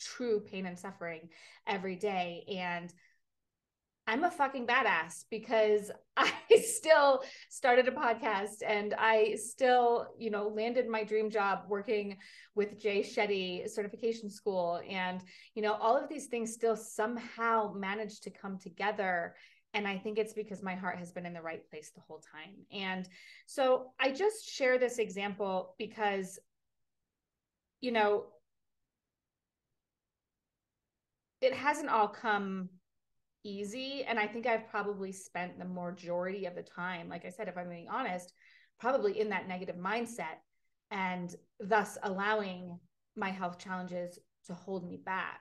true 0.00 0.40
pain 0.40 0.66
and 0.66 0.76
suffering 0.76 1.28
every 1.64 1.94
day. 1.94 2.42
And 2.48 2.92
I'm 4.08 4.24
a 4.24 4.30
fucking 4.32 4.66
badass 4.66 5.26
because 5.30 5.92
I 6.16 6.32
still 6.60 7.22
started 7.50 7.86
a 7.86 7.92
podcast 7.92 8.64
and 8.66 8.94
I 8.98 9.36
still, 9.36 10.08
you 10.18 10.30
know, 10.30 10.48
landed 10.48 10.88
my 10.88 11.04
dream 11.04 11.30
job 11.30 11.66
working 11.68 12.16
with 12.56 12.80
Jay 12.80 13.02
Shetty 13.04 13.70
Certification 13.70 14.28
School. 14.28 14.80
And, 14.90 15.22
you 15.54 15.62
know, 15.62 15.74
all 15.74 15.96
of 15.96 16.08
these 16.08 16.26
things 16.26 16.52
still 16.52 16.74
somehow 16.74 17.74
managed 17.76 18.24
to 18.24 18.30
come 18.30 18.58
together 18.58 19.36
and 19.72 19.86
I 19.86 19.98
think 19.98 20.18
it's 20.18 20.32
because 20.32 20.62
my 20.62 20.74
heart 20.74 20.98
has 20.98 21.12
been 21.12 21.26
in 21.26 21.32
the 21.32 21.42
right 21.42 21.68
place 21.70 21.90
the 21.94 22.00
whole 22.00 22.20
time. 22.32 22.54
And 22.72 23.08
so 23.46 23.92
I 24.00 24.10
just 24.10 24.48
share 24.48 24.78
this 24.78 24.98
example 24.98 25.74
because, 25.78 26.38
you 27.80 27.92
know, 27.92 28.26
it 31.40 31.54
hasn't 31.54 31.88
all 31.88 32.08
come 32.08 32.68
easy. 33.44 34.04
And 34.06 34.18
I 34.18 34.26
think 34.26 34.46
I've 34.46 34.68
probably 34.68 35.12
spent 35.12 35.58
the 35.58 35.64
majority 35.64 36.46
of 36.46 36.54
the 36.54 36.62
time, 36.62 37.08
like 37.08 37.24
I 37.24 37.30
said, 37.30 37.48
if 37.48 37.56
I'm 37.56 37.70
being 37.70 37.88
honest, 37.88 38.32
probably 38.78 39.20
in 39.20 39.30
that 39.30 39.48
negative 39.48 39.76
mindset 39.76 40.40
and 40.90 41.34
thus 41.60 41.96
allowing 42.02 42.78
my 43.16 43.30
health 43.30 43.58
challenges 43.58 44.18
to 44.46 44.54
hold 44.54 44.86
me 44.86 44.96
back. 44.96 45.40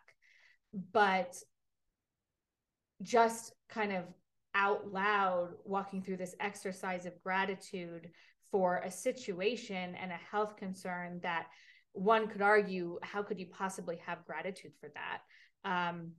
But 0.93 1.35
just 3.01 3.53
kind 3.69 3.91
of 3.91 4.03
out 4.55 4.91
loud 4.91 5.49
walking 5.63 6.01
through 6.01 6.17
this 6.17 6.35
exercise 6.39 7.05
of 7.05 7.21
gratitude 7.23 8.09
for 8.51 8.77
a 8.77 8.91
situation 8.91 9.95
and 9.95 10.11
a 10.11 10.19
health 10.31 10.57
concern 10.57 11.19
that 11.21 11.47
one 11.93 12.27
could 12.27 12.41
argue 12.41 12.97
how 13.01 13.21
could 13.21 13.39
you 13.39 13.45
possibly 13.45 13.99
have 14.05 14.25
gratitude 14.25 14.71
for 14.79 14.89
that 14.95 15.21
um, 15.69 16.11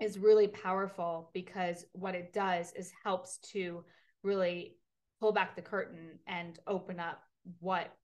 is 0.00 0.18
really 0.18 0.48
powerful 0.48 1.30
because 1.32 1.84
what 1.92 2.14
it 2.14 2.32
does 2.32 2.72
is 2.76 2.92
helps 3.04 3.38
to 3.38 3.84
really 4.22 4.76
pull 5.20 5.32
back 5.32 5.54
the 5.54 5.62
curtain 5.62 6.18
and 6.26 6.58
open 6.66 6.98
up 6.98 7.22
what 7.60 7.94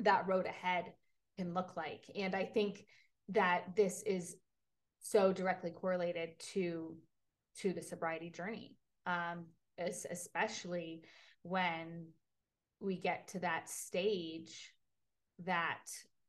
that 0.00 0.26
road 0.26 0.46
ahead 0.46 0.92
can 1.38 1.54
look 1.54 1.76
like. 1.76 2.04
And 2.16 2.34
i 2.34 2.44
think 2.44 2.84
that 3.28 3.76
this 3.76 4.02
is 4.02 4.36
so 5.00 5.32
directly 5.32 5.70
correlated 5.70 6.30
to 6.38 6.96
to 7.58 7.72
the 7.72 7.82
sobriety 7.82 8.30
journey 8.30 8.76
um, 9.06 9.46
especially 9.78 11.02
when 11.42 12.06
we 12.80 12.96
get 12.96 13.28
to 13.28 13.38
that 13.40 13.68
stage 13.68 14.72
that 15.44 15.86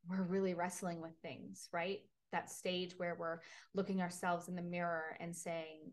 we're 0.08 0.24
really 0.24 0.54
wrestling 0.54 1.02
with 1.02 1.16
things, 1.22 1.70
right? 1.72 2.00
That 2.32 2.50
stage 2.50 2.94
where 2.98 3.16
we're 3.18 3.40
looking 3.74 4.02
ourselves 4.02 4.48
in 4.48 4.56
the 4.56 4.62
mirror 4.62 5.16
and 5.20 5.36
saying, 5.36 5.92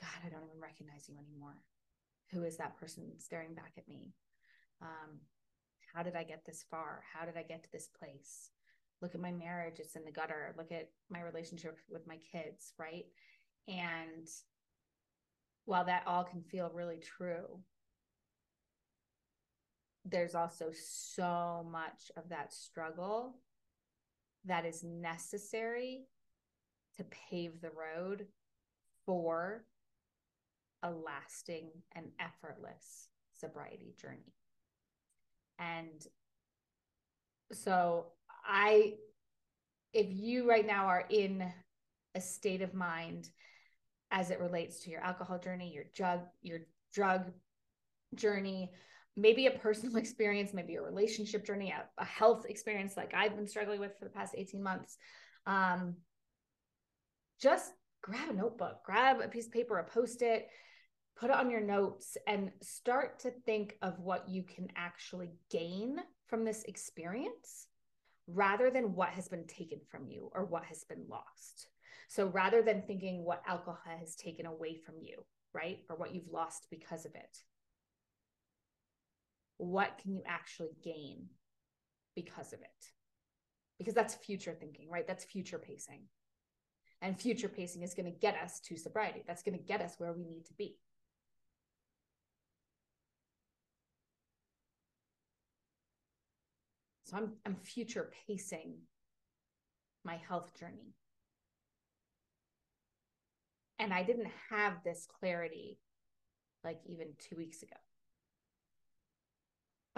God, 0.00 0.08
I 0.24 0.28
don't 0.28 0.44
even 0.44 0.60
recognize 0.60 1.08
you 1.08 1.16
anymore. 1.18 1.56
Who 2.32 2.44
is 2.44 2.56
that 2.58 2.78
person 2.78 3.04
staring 3.18 3.54
back 3.54 3.72
at 3.76 3.88
me? 3.88 4.12
Um, 4.82 5.18
how 5.94 6.02
did 6.02 6.14
I 6.14 6.24
get 6.24 6.44
this 6.44 6.64
far? 6.70 7.02
How 7.12 7.24
did 7.24 7.36
I 7.36 7.42
get 7.42 7.62
to 7.64 7.72
this 7.72 7.88
place? 7.98 8.50
Look 9.00 9.14
at 9.14 9.20
my 9.20 9.32
marriage, 9.32 9.78
it's 9.78 9.96
in 9.96 10.04
the 10.04 10.12
gutter. 10.12 10.54
Look 10.56 10.72
at 10.72 10.90
my 11.08 11.22
relationship 11.22 11.78
with 11.88 12.06
my 12.06 12.18
kids, 12.32 12.72
right? 12.78 13.06
And 13.68 14.28
while 15.68 15.84
that 15.84 16.02
all 16.06 16.24
can 16.24 16.40
feel 16.40 16.70
really 16.72 16.96
true, 16.96 17.58
there's 20.06 20.34
also 20.34 20.70
so 20.72 21.66
much 21.70 22.10
of 22.16 22.30
that 22.30 22.54
struggle 22.54 23.34
that 24.46 24.64
is 24.64 24.82
necessary 24.82 26.06
to 26.96 27.04
pave 27.30 27.60
the 27.60 27.68
road 27.68 28.24
for 29.04 29.66
a 30.82 30.90
lasting 30.90 31.68
and 31.94 32.06
effortless 32.18 33.08
sobriety 33.38 33.94
journey. 34.00 34.32
And 35.58 36.06
so, 37.52 38.06
I, 38.42 38.94
if 39.92 40.06
you 40.08 40.48
right 40.48 40.66
now 40.66 40.86
are 40.86 41.04
in 41.10 41.44
a 42.14 42.22
state 42.22 42.62
of 42.62 42.72
mind 42.72 43.28
as 44.10 44.30
it 44.30 44.40
relates 44.40 44.80
to 44.80 44.90
your 44.90 45.00
alcohol 45.00 45.38
journey, 45.38 45.72
your 45.72 45.84
drug, 45.94 46.20
your 46.42 46.60
drug 46.92 47.32
journey, 48.14 48.70
maybe 49.16 49.46
a 49.46 49.50
personal 49.50 49.96
experience, 50.04 50.54
maybe 50.54 50.76
a 50.76 50.82
relationship 50.82 51.44
journey, 51.44 51.72
a, 51.72 51.84
a, 52.00 52.04
health 52.04 52.46
experience 52.48 52.96
like 52.96 53.12
I've 53.14 53.36
been 53.36 53.48
struggling 53.48 53.80
with 53.80 53.98
for 53.98 54.04
the 54.04 54.10
past 54.10 54.34
18 54.36 54.62
months. 54.62 54.96
Um, 55.46 55.96
just 57.40 57.72
grab 58.02 58.30
a 58.30 58.32
notebook, 58.32 58.84
grab 58.84 59.20
a 59.20 59.28
piece 59.28 59.46
of 59.46 59.52
paper, 59.52 59.78
a 59.78 59.84
post 59.84 60.22
it, 60.22 60.48
put 61.16 61.30
it 61.30 61.36
on 61.36 61.50
your 61.50 61.60
notes, 61.60 62.16
and 62.26 62.50
start 62.62 63.20
to 63.20 63.30
think 63.44 63.76
of 63.82 63.98
what 63.98 64.28
you 64.28 64.42
can 64.42 64.68
actually 64.76 65.32
gain 65.50 65.96
from 66.26 66.44
this 66.44 66.64
experience 66.64 67.66
rather 68.26 68.70
than 68.70 68.94
what 68.94 69.08
has 69.08 69.28
been 69.28 69.46
taken 69.46 69.80
from 69.90 70.06
you 70.06 70.30
or 70.34 70.44
what 70.44 70.64
has 70.64 70.84
been 70.84 71.04
lost. 71.08 71.68
So 72.08 72.26
rather 72.26 72.62
than 72.62 72.82
thinking 72.82 73.24
what 73.24 73.42
alcohol 73.46 73.78
has 74.00 74.16
taken 74.16 74.46
away 74.46 74.76
from 74.76 74.94
you, 75.00 75.24
right? 75.52 75.80
Or 75.90 75.96
what 75.96 76.14
you've 76.14 76.32
lost 76.32 76.66
because 76.70 77.04
of 77.04 77.14
it, 77.14 77.38
what 79.58 79.98
can 79.98 80.14
you 80.14 80.22
actually 80.26 80.70
gain 80.82 81.26
because 82.16 82.54
of 82.54 82.60
it? 82.60 82.86
Because 83.78 83.94
that's 83.94 84.14
future 84.14 84.56
thinking, 84.58 84.88
right? 84.90 85.06
That's 85.06 85.24
future 85.24 85.58
pacing. 85.58 86.00
And 87.02 87.20
future 87.20 87.48
pacing 87.48 87.82
is 87.82 87.94
going 87.94 88.10
to 88.10 88.18
get 88.18 88.36
us 88.42 88.58
to 88.60 88.76
sobriety. 88.76 89.22
That's 89.26 89.42
going 89.42 89.56
to 89.58 89.64
get 89.64 89.82
us 89.82 89.94
where 89.98 90.12
we 90.12 90.24
need 90.24 90.46
to 90.46 90.54
be. 90.54 90.76
So 97.04 97.16
I'm, 97.16 97.32
I'm 97.46 97.56
future 97.56 98.10
pacing 98.26 98.74
my 100.04 100.16
health 100.28 100.58
journey. 100.58 100.94
And 103.78 103.92
I 103.92 104.02
didn't 104.02 104.30
have 104.50 104.82
this 104.84 105.06
clarity 105.20 105.78
like 106.64 106.80
even 106.86 107.08
two 107.18 107.36
weeks 107.36 107.62
ago 107.62 107.76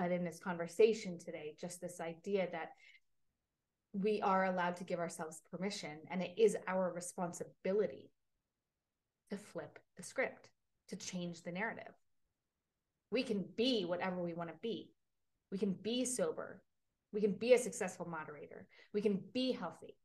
but 0.01 0.13
in 0.13 0.25
this 0.25 0.39
conversation 0.39 1.19
today, 1.19 1.55
just 1.61 1.79
this 1.79 2.01
idea 2.01 2.49
that 2.53 2.71
we 3.93 4.23
are 4.23 4.47
allowed 4.47 4.77
to 4.77 4.85
give 4.85 4.99
ourselves 4.99 5.43
permission 5.51 5.99
and 6.11 6.23
it 6.23 6.33
is 6.39 6.57
our 6.67 6.91
responsibility 6.91 8.11
to 9.29 9.37
flip 9.37 9.79
the 9.99 10.03
script, 10.03 10.49
to 10.89 10.97
change 10.97 11.43
the 11.43 11.53
narrative. 11.53 11.93
We 13.11 13.23
can 13.23 13.45
be 13.57 13.85
whatever 13.85 14.23
we 14.23 14.33
want 14.33 14.49
to 14.49 14.57
be. 14.63 14.91
We 15.53 15.59
can 15.59 15.73
be 15.75 16.07
sober. 16.07 16.63
We 17.13 17.21
can 17.21 17.33
be 17.33 17.53
a 17.53 17.59
successful 17.59 18.09
moderator. 18.09 18.67
We 18.95 19.03
can 19.03 19.21
be 19.35 19.53
healthy. 19.53 19.99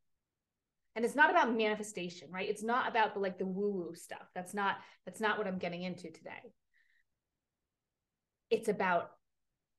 And 0.96 1.04
it's 1.04 1.16
not 1.16 1.30
about 1.30 1.56
manifestation, 1.56 2.30
right? 2.32 2.50
It's 2.50 2.64
not 2.64 2.88
about 2.88 3.14
the 3.14 3.20
like 3.20 3.38
the 3.38 3.46
woo-woo 3.46 3.96
stuff. 3.96 4.28
That's 4.34 4.54
not 4.54 4.78
that's 5.06 5.20
not 5.20 5.38
what 5.38 5.48
I'm 5.48 5.58
getting 5.58 5.84
into 5.84 6.12
today. 6.12 6.54
It's 8.50 8.70
about 8.70 9.12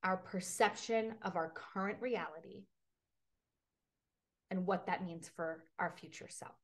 our 0.02 0.16
perception 0.16 1.14
of 1.22 1.36
our 1.36 1.52
current 1.54 1.98
reality 2.00 2.64
and 4.50 4.66
what 4.66 4.86
that 4.86 5.04
means 5.04 5.30
for 5.34 5.64
our 5.78 5.94
future 5.98 6.28
self. 6.28 6.54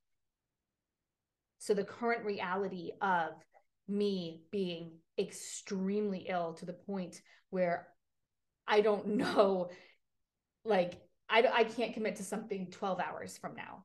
So, 1.59 1.75
the 1.75 1.85
current 1.85 2.25
reality 2.25 2.91
of 3.01 3.35
me 3.89 4.43
being 4.51 4.93
extremely 5.19 6.27
ill 6.29 6.55
to 6.55 6.67
the 6.67 6.73
point 6.73 7.21
where 7.51 7.89
I 8.67 8.81
don't 8.81 9.07
know, 9.17 9.71
like, 10.65 11.01
I, 11.29 11.45
I 11.53 11.65
can't 11.65 11.95
commit 11.95 12.17
to 12.17 12.25
something 12.25 12.69
12 12.71 13.01
hours 13.01 13.39
from 13.39 13.55
now, 13.55 13.85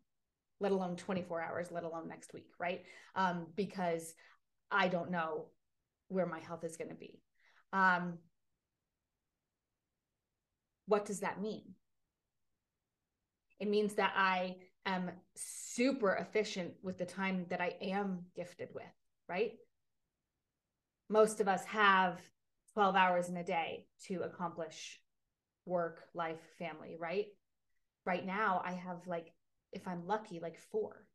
let 0.60 0.72
alone 0.72 0.96
24 0.96 1.42
hours, 1.42 1.72
let 1.72 1.84
alone 1.84 2.08
next 2.08 2.34
week, 2.34 2.50
right? 2.60 2.84
Um, 3.16 3.48
because 3.56 4.14
I 4.72 4.88
don't 4.88 5.12
know 5.12 5.46
where 6.08 6.26
my 6.26 6.40
health 6.40 6.64
is 6.64 6.78
going 6.78 6.90
to 6.90 6.96
be. 6.96 7.22
Um, 7.74 8.20
what 10.86 11.06
does 11.06 11.20
that 11.20 11.42
mean? 11.42 11.64
It 13.60 13.70
means 13.70 13.96
that 13.96 14.14
I 14.16 14.58
am 14.86 15.12
super 15.36 16.14
efficient 16.14 16.74
with 16.82 16.98
the 16.98 17.06
time 17.06 17.46
that 17.50 17.62
I 17.62 17.76
am 17.82 18.26
gifted 18.36 18.70
with, 18.74 18.86
right? 19.28 19.54
Most 21.10 21.42
of 21.42 21.48
us 21.48 21.64
have 21.66 22.22
12 22.74 22.96
hours 22.96 23.30
in 23.30 23.38
a 23.38 23.44
day 23.44 23.86
to 24.08 24.22
accomplish 24.22 25.00
work, 25.66 26.04
life, 26.14 26.40
family, 26.58 26.96
right? 27.00 27.26
Right 28.06 28.26
now, 28.26 28.62
I 28.64 28.74
have 28.74 29.06
like, 29.08 29.34
if 29.72 29.88
I'm 29.88 30.08
lucky, 30.08 30.40
like 30.40 30.58
four. 30.72 31.06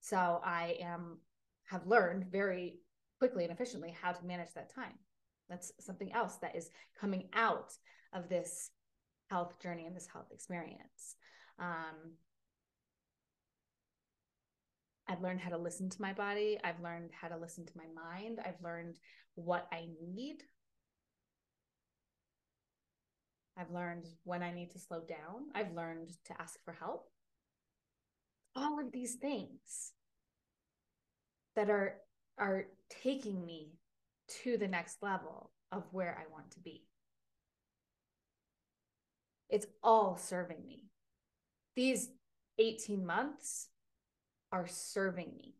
So 0.00 0.40
I 0.44 0.76
am 0.80 1.18
have 1.64 1.86
learned 1.86 2.26
very 2.30 2.74
quickly 3.18 3.44
and 3.44 3.52
efficiently 3.52 3.96
how 3.98 4.12
to 4.12 4.26
manage 4.26 4.52
that 4.54 4.74
time. 4.74 4.98
That's 5.48 5.72
something 5.80 6.12
else 6.12 6.36
that 6.42 6.56
is 6.56 6.70
coming 7.00 7.28
out 7.34 7.72
of 8.12 8.28
this 8.28 8.70
health 9.30 9.60
journey 9.60 9.86
and 9.86 9.96
this 9.96 10.08
health 10.12 10.26
experience. 10.32 11.16
Um, 11.58 12.16
I've 15.08 15.22
learned 15.22 15.40
how 15.40 15.50
to 15.50 15.58
listen 15.58 15.88
to 15.90 16.02
my 16.02 16.12
body. 16.12 16.58
I've 16.62 16.80
learned 16.82 17.10
how 17.18 17.28
to 17.28 17.36
listen 17.36 17.66
to 17.66 17.72
my 17.76 17.84
mind. 17.94 18.40
I've 18.44 18.62
learned 18.62 18.98
what 19.34 19.66
I 19.72 19.88
need. 20.02 20.42
I've 23.62 23.74
learned 23.74 24.06
when 24.24 24.42
I 24.42 24.52
need 24.52 24.72
to 24.72 24.78
slow 24.78 25.00
down. 25.00 25.50
I've 25.54 25.72
learned 25.74 26.10
to 26.26 26.40
ask 26.40 26.62
for 26.64 26.72
help. 26.72 27.08
All 28.56 28.80
of 28.80 28.90
these 28.92 29.14
things 29.14 29.92
that 31.54 31.70
are 31.70 31.94
are 32.38 32.66
taking 33.02 33.44
me 33.44 33.74
to 34.42 34.56
the 34.56 34.68
next 34.68 35.02
level 35.02 35.52
of 35.70 35.84
where 35.92 36.18
I 36.18 36.32
want 36.32 36.50
to 36.52 36.60
be. 36.60 36.82
It's 39.48 39.66
all 39.82 40.16
serving 40.16 40.66
me. 40.66 40.86
These 41.76 42.08
18 42.58 43.04
months 43.04 43.68
are 44.50 44.66
serving 44.66 45.32
me? 45.36 45.54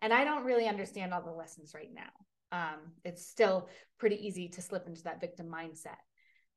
And 0.00 0.12
I 0.12 0.24
don't 0.24 0.44
really 0.44 0.68
understand 0.68 1.12
all 1.12 1.22
the 1.22 1.30
lessons 1.30 1.74
right 1.74 1.90
now. 1.94 2.10
Um, 2.52 2.80
it's 3.04 3.26
still 3.26 3.68
pretty 3.98 4.26
easy 4.26 4.48
to 4.48 4.62
slip 4.62 4.86
into 4.86 5.02
that 5.04 5.20
victim 5.20 5.46
mindset. 5.46 5.96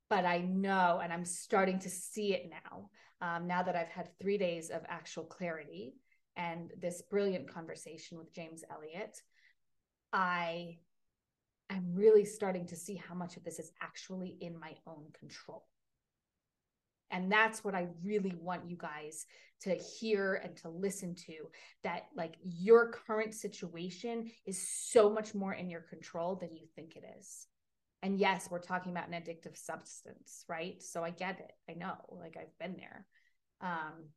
But 0.09 0.25
I 0.25 0.39
know, 0.39 0.99
and 1.03 1.11
I'm 1.11 1.25
starting 1.25 1.79
to 1.79 1.89
see 1.89 2.33
it 2.33 2.49
now, 2.49 2.89
um, 3.21 3.47
now 3.47 3.63
that 3.63 3.75
I've 3.75 3.89
had 3.89 4.09
three 4.19 4.37
days 4.37 4.69
of 4.69 4.81
actual 4.87 5.23
clarity 5.23 5.95
and 6.35 6.71
this 6.79 7.01
brilliant 7.09 7.51
conversation 7.51 8.17
with 8.17 8.33
James 8.33 8.63
Elliott, 8.69 9.21
I 10.13 10.77
I'm 11.69 11.95
really 11.95 12.25
starting 12.25 12.67
to 12.67 12.75
see 12.75 12.95
how 12.95 13.15
much 13.15 13.37
of 13.37 13.43
this 13.43 13.57
is 13.57 13.71
actually 13.81 14.37
in 14.39 14.59
my 14.59 14.73
own 14.85 15.05
control. 15.19 15.65
And 17.11 17.31
that's 17.31 17.63
what 17.63 17.75
I 17.75 17.87
really 18.03 18.35
want 18.39 18.69
you 18.69 18.77
guys 18.77 19.25
to 19.61 19.73
hear 19.73 20.35
and 20.43 20.55
to 20.57 20.69
listen 20.69 21.15
to 21.15 21.33
that 21.83 22.03
like 22.15 22.35
your 22.43 22.91
current 22.91 23.33
situation 23.33 24.29
is 24.45 24.67
so 24.67 25.09
much 25.09 25.33
more 25.33 25.53
in 25.53 25.69
your 25.69 25.81
control 25.81 26.35
than 26.35 26.55
you 26.55 26.67
think 26.75 26.95
it 26.95 27.03
is. 27.19 27.47
And 28.03 28.19
yes, 28.19 28.47
we're 28.51 28.59
talking 28.59 28.91
about 28.91 29.07
an 29.07 29.13
addictive 29.13 29.57
substance, 29.57 30.45
right? 30.47 30.81
So 30.81 31.03
I 31.03 31.09
get 31.09 31.39
it. 31.39 31.51
I 31.69 31.73
know, 31.73 31.95
like 32.09 32.37
I've 32.37 32.57
been 32.59 32.77
there. 32.77 33.05
Um, 33.61 34.09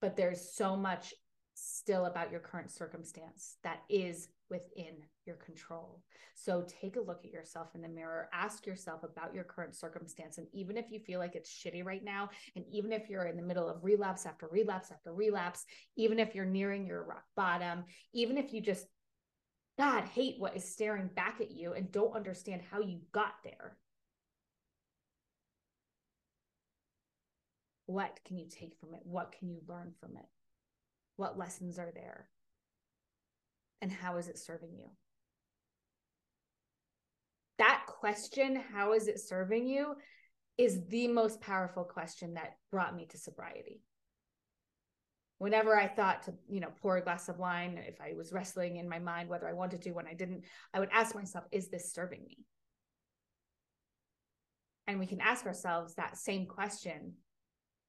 but 0.00 0.16
there's 0.16 0.54
so 0.54 0.76
much 0.76 1.14
still 1.54 2.04
about 2.04 2.30
your 2.30 2.40
current 2.40 2.70
circumstance 2.70 3.56
that 3.62 3.78
is 3.88 4.28
within 4.50 4.94
your 5.24 5.36
control. 5.36 6.02
So 6.34 6.66
take 6.80 6.96
a 6.96 7.00
look 7.00 7.24
at 7.24 7.32
yourself 7.32 7.68
in 7.74 7.80
the 7.80 7.88
mirror, 7.88 8.28
ask 8.32 8.66
yourself 8.66 9.02
about 9.02 9.34
your 9.34 9.44
current 9.44 9.74
circumstance. 9.74 10.38
And 10.38 10.46
even 10.52 10.76
if 10.76 10.90
you 10.90 11.00
feel 11.00 11.18
like 11.18 11.34
it's 11.34 11.50
shitty 11.50 11.84
right 11.84 12.04
now, 12.04 12.28
and 12.54 12.64
even 12.70 12.92
if 12.92 13.08
you're 13.08 13.24
in 13.24 13.36
the 13.36 13.42
middle 13.42 13.68
of 13.68 13.82
relapse 13.82 14.26
after 14.26 14.46
relapse 14.48 14.90
after 14.92 15.14
relapse, 15.14 15.64
even 15.96 16.18
if 16.18 16.34
you're 16.34 16.44
nearing 16.44 16.86
your 16.86 17.04
rock 17.04 17.24
bottom, 17.36 17.84
even 18.12 18.36
if 18.36 18.52
you 18.52 18.60
just, 18.60 18.86
God, 19.78 20.04
hate 20.04 20.36
what 20.38 20.56
is 20.56 20.64
staring 20.64 21.08
back 21.14 21.40
at 21.40 21.50
you 21.50 21.72
and 21.72 21.92
don't 21.92 22.16
understand 22.16 22.62
how 22.70 22.80
you 22.80 23.00
got 23.12 23.34
there. 23.44 23.76
What 27.84 28.18
can 28.26 28.38
you 28.38 28.46
take 28.48 28.74
from 28.80 28.94
it? 28.94 29.00
What 29.04 29.34
can 29.38 29.48
you 29.48 29.60
learn 29.68 29.92
from 30.00 30.16
it? 30.16 30.26
What 31.16 31.38
lessons 31.38 31.78
are 31.78 31.92
there? 31.94 32.28
And 33.82 33.92
how 33.92 34.16
is 34.16 34.28
it 34.28 34.38
serving 34.38 34.76
you? 34.76 34.88
That 37.58 37.84
question, 37.86 38.62
how 38.72 38.92
is 38.94 39.08
it 39.08 39.20
serving 39.20 39.68
you, 39.68 39.94
is 40.58 40.86
the 40.88 41.08
most 41.08 41.40
powerful 41.40 41.84
question 41.84 42.34
that 42.34 42.56
brought 42.70 42.96
me 42.96 43.06
to 43.10 43.18
sobriety. 43.18 43.82
Whenever 45.38 45.78
I 45.78 45.86
thought 45.86 46.22
to, 46.24 46.34
you 46.48 46.60
know, 46.60 46.72
pour 46.80 46.96
a 46.96 47.02
glass 47.02 47.28
of 47.28 47.38
wine, 47.38 47.78
if 47.86 48.00
I 48.00 48.14
was 48.14 48.32
wrestling 48.32 48.76
in 48.76 48.88
my 48.88 48.98
mind 48.98 49.28
whether 49.28 49.46
I 49.46 49.52
wanted 49.52 49.82
to 49.82 49.92
when 49.92 50.06
I 50.06 50.14
didn't, 50.14 50.44
I 50.72 50.80
would 50.80 50.88
ask 50.92 51.14
myself, 51.14 51.44
is 51.52 51.68
this 51.68 51.92
serving 51.92 52.24
me? 52.26 52.38
And 54.86 54.98
we 54.98 55.06
can 55.06 55.20
ask 55.20 55.44
ourselves 55.44 55.94
that 55.94 56.16
same 56.16 56.46
question 56.46 57.14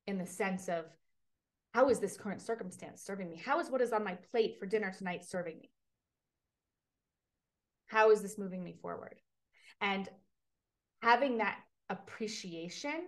in 0.07 0.17
the 0.17 0.25
sense 0.25 0.67
of 0.67 0.85
how 1.73 1.89
is 1.89 1.99
this 1.99 2.17
current 2.17 2.41
circumstance 2.41 3.03
serving 3.03 3.29
me? 3.29 3.41
How 3.43 3.59
is 3.59 3.69
what 3.69 3.81
is 3.81 3.93
on 3.93 4.03
my 4.03 4.17
plate 4.31 4.57
for 4.59 4.65
dinner 4.65 4.91
tonight 4.97 5.23
serving 5.23 5.59
me? 5.59 5.69
How 7.87 8.11
is 8.11 8.21
this 8.21 8.37
moving 8.37 8.63
me 8.63 8.75
forward? 8.81 9.15
And 9.79 10.09
having 11.01 11.37
that 11.37 11.59
appreciation 11.89 13.03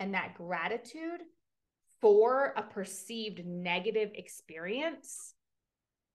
and 0.00 0.14
that 0.14 0.34
gratitude 0.34 1.20
for 2.00 2.52
a 2.56 2.62
perceived 2.62 3.44
negative 3.44 4.10
experience 4.14 5.34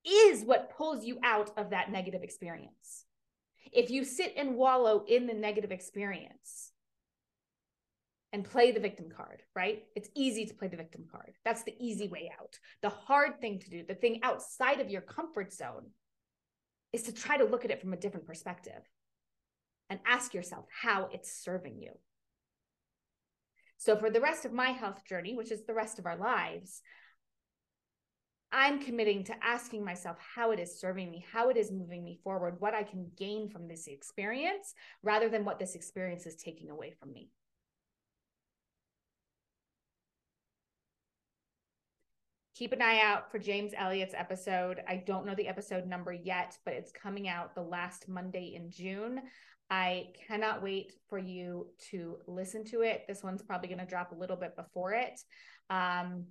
is 0.06 0.44
what 0.44 0.76
pulls 0.76 1.06
you 1.06 1.18
out 1.24 1.52
of 1.58 1.70
that 1.70 1.92
negative 1.92 2.24
experience. 2.24 3.06
If 3.72 3.90
you 3.90 4.04
sit 4.04 4.34
and 4.38 4.56
wallow 4.56 5.04
in 5.08 5.28
the 5.28 5.34
negative 5.34 5.72
experience, 5.72 6.74
and 8.34 8.44
play 8.44 8.72
the 8.72 8.80
victim 8.80 9.10
card, 9.16 9.44
right? 9.56 9.84
It's 9.96 10.10
easy 10.16 10.46
to 10.48 10.56
play 10.56 10.68
the 10.68 10.76
victim 10.76 11.06
card. 11.10 11.34
That's 11.46 11.64
the 11.64 11.76
easy 11.80 12.08
way 12.08 12.32
out. 12.42 12.58
The 12.82 12.90
hard 12.90 13.40
thing 13.40 13.60
to 13.60 13.70
do, 13.70 13.84
the 13.88 13.94
thing 13.94 14.22
outside 14.24 14.80
of 14.80 14.90
your 14.90 15.02
comfort 15.02 15.54
zone, 15.54 15.92
is 16.92 17.04
to 17.04 17.14
try 17.14 17.38
to 17.38 17.46
look 17.46 17.64
at 17.64 17.70
it 17.70 17.80
from 17.80 17.94
a 17.94 17.98
different 17.98 18.26
perspective 18.26 18.82
and 19.90 20.00
ask 20.06 20.34
yourself 20.34 20.66
how 20.82 21.10
it's 21.14 21.32
serving 21.32 21.80
you. 21.80 21.92
So, 23.84 23.98
for 23.98 24.10
the 24.10 24.22
rest 24.22 24.46
of 24.46 24.54
my 24.54 24.70
health 24.70 25.04
journey, 25.04 25.36
which 25.36 25.52
is 25.52 25.66
the 25.66 25.74
rest 25.74 26.00
of 26.00 26.06
our 26.06 26.16
lives, 26.16 26.82
I'm 28.50 28.80
committing 28.80 29.26
to 29.26 29.36
asking 29.44 29.84
myself 29.84 30.16
how 30.36 30.52
it 30.52 30.60
is 30.62 30.80
serving 30.80 31.12
me, 31.12 31.26
how 31.34 31.50
it 31.50 31.58
is 31.58 31.70
moving 31.70 32.02
me 32.02 32.18
forward, 32.24 32.62
what 32.62 32.74
I 32.74 32.84
can 32.84 33.12
gain 33.18 33.50
from 33.50 33.68
this 33.68 33.88
experience 33.88 34.74
rather 35.02 35.28
than 35.28 35.44
what 35.44 35.60
this 35.60 35.76
experience 35.76 36.26
is 36.26 36.38
taking 36.38 36.70
away 36.70 36.94
from 36.98 37.12
me. 37.12 37.30
keep 42.56 42.72
an 42.72 42.82
eye 42.82 43.02
out 43.02 43.32
for 43.32 43.40
James 43.40 43.74
Elliott's 43.76 44.14
episode. 44.16 44.82
I 44.88 44.98
don't 44.98 45.26
know 45.26 45.36
the 45.36 45.48
episode 45.48 45.88
number 45.88 46.14
yet, 46.14 46.58
but 46.64 46.76
it's 46.76 46.92
coming 46.92 47.28
out 47.28 47.56
the 47.56 47.62
last 47.64 48.08
Monday 48.08 48.54
in 48.56 48.70
June. 48.70 49.22
I 49.70 50.10
cannot 50.28 50.62
wait 50.62 50.94
for 51.10 51.18
you 51.18 51.68
to 51.92 52.18
listen 52.28 52.64
to 52.66 52.82
it. 52.82 53.06
This 53.08 53.24
one's 53.24 53.42
probably 53.42 53.68
going 53.68 53.80
to 53.80 53.86
drop 53.86 54.12
a 54.12 54.16
little 54.16 54.36
bit 54.36 54.56
before 54.56 54.94
it. 54.94 55.20
Um, 55.70 56.26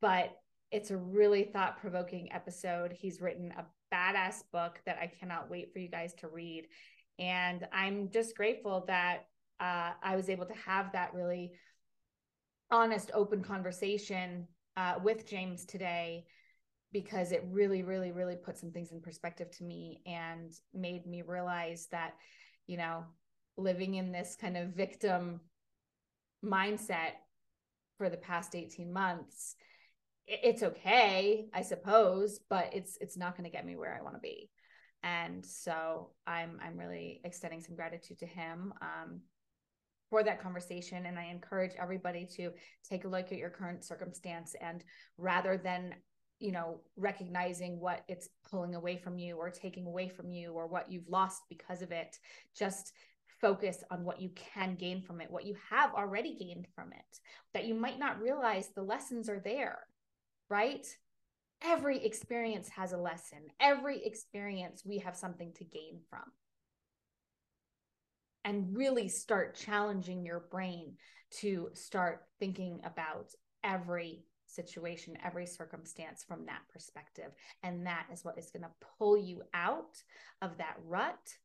but 0.00 0.32
it's 0.70 0.90
a 0.90 0.96
really 0.96 1.44
thought 1.44 1.80
provoking 1.80 2.32
episode. 2.32 2.92
He's 2.92 3.20
written 3.20 3.52
a 3.56 3.64
badass 3.94 4.42
book 4.52 4.80
that 4.84 4.98
I 5.00 5.06
cannot 5.06 5.50
wait 5.50 5.72
for 5.72 5.78
you 5.78 5.88
guys 5.88 6.12
to 6.14 6.28
read. 6.28 6.66
And 7.18 7.66
I'm 7.72 8.10
just 8.10 8.36
grateful 8.36 8.84
that 8.88 9.26
uh, 9.60 9.92
I 10.02 10.16
was 10.16 10.28
able 10.28 10.46
to 10.46 10.54
have 10.66 10.92
that 10.92 11.14
really 11.14 11.52
honest, 12.70 13.10
open 13.14 13.42
conversation 13.42 14.48
uh, 14.76 14.94
with 15.02 15.26
James 15.26 15.64
today 15.64 16.26
because 16.92 17.32
it 17.32 17.44
really, 17.50 17.82
really, 17.82 18.12
really 18.12 18.36
put 18.36 18.58
some 18.58 18.70
things 18.70 18.92
in 18.92 19.00
perspective 19.00 19.50
to 19.52 19.64
me 19.64 20.02
and 20.06 20.52
made 20.74 21.06
me 21.06 21.22
realize 21.22 21.88
that, 21.90 22.14
you 22.66 22.76
know, 22.76 23.04
living 23.56 23.94
in 23.94 24.12
this 24.12 24.36
kind 24.40 24.56
of 24.56 24.74
victim 24.74 25.40
mindset 26.44 27.12
for 27.98 28.10
the 28.10 28.16
past 28.16 28.54
18 28.54 28.92
months 28.92 29.56
it's 30.28 30.62
okay 30.62 31.46
i 31.54 31.62
suppose 31.62 32.40
but 32.50 32.68
it's 32.74 32.98
it's 33.00 33.16
not 33.16 33.36
going 33.36 33.48
to 33.48 33.50
get 33.50 33.64
me 33.64 33.74
where 33.74 33.96
i 33.98 34.02
want 34.02 34.14
to 34.14 34.20
be 34.20 34.50
and 35.02 35.44
so 35.44 36.10
i'm 36.26 36.60
i'm 36.62 36.76
really 36.76 37.20
extending 37.24 37.62
some 37.62 37.74
gratitude 37.74 38.18
to 38.18 38.26
him 38.26 38.74
um, 38.82 39.20
for 40.10 40.22
that 40.22 40.42
conversation. 40.42 41.06
And 41.06 41.18
I 41.18 41.24
encourage 41.26 41.72
everybody 41.80 42.26
to 42.36 42.50
take 42.88 43.04
a 43.04 43.08
look 43.08 43.32
at 43.32 43.38
your 43.38 43.50
current 43.50 43.84
circumstance 43.84 44.54
and 44.60 44.84
rather 45.18 45.56
than 45.56 45.94
you 46.38 46.52
know 46.52 46.80
recognizing 46.96 47.80
what 47.80 48.02
it's 48.08 48.28
pulling 48.50 48.74
away 48.74 48.96
from 48.96 49.18
you 49.18 49.36
or 49.36 49.50
taking 49.50 49.86
away 49.86 50.08
from 50.08 50.30
you 50.30 50.52
or 50.52 50.66
what 50.66 50.90
you've 50.90 51.08
lost 51.08 51.42
because 51.48 51.82
of 51.82 51.92
it. 51.92 52.18
Just 52.56 52.92
focus 53.40 53.84
on 53.90 54.04
what 54.04 54.20
you 54.20 54.30
can 54.34 54.76
gain 54.76 55.02
from 55.02 55.20
it 55.20 55.30
what 55.30 55.44
you 55.44 55.54
have 55.68 55.92
already 55.92 56.38
gained 56.38 56.66
from 56.74 56.90
it 56.90 57.18
that 57.52 57.66
you 57.66 57.74
might 57.74 57.98
not 57.98 58.18
realize 58.18 58.68
the 58.68 58.82
lessons 58.82 59.28
are 59.28 59.40
there 59.40 59.80
right? 60.48 60.86
Every 61.62 62.04
experience 62.04 62.68
has 62.70 62.92
a 62.92 62.98
lesson. 62.98 63.38
Every 63.60 64.04
experience 64.04 64.82
we 64.84 64.98
have 64.98 65.16
something 65.16 65.52
to 65.54 65.64
gain 65.64 66.00
from. 66.10 66.24
And 68.44 68.76
really 68.76 69.08
start 69.08 69.56
challenging 69.56 70.24
your 70.24 70.44
brain 70.50 70.94
to 71.40 71.70
start 71.72 72.20
thinking 72.38 72.80
about 72.84 73.30
every 73.64 74.24
situation, 74.56 75.16
every 75.24 75.46
circumstance 75.46 76.24
from 76.26 76.46
that 76.46 76.62
perspective. 76.72 77.30
And 77.62 77.86
that 77.86 78.06
is 78.12 78.24
what 78.24 78.38
is 78.38 78.50
going 78.50 78.62
to 78.62 78.86
pull 78.98 79.16
you 79.16 79.42
out 79.54 80.02
of 80.42 80.58
that 80.58 80.76
rut 80.84 81.36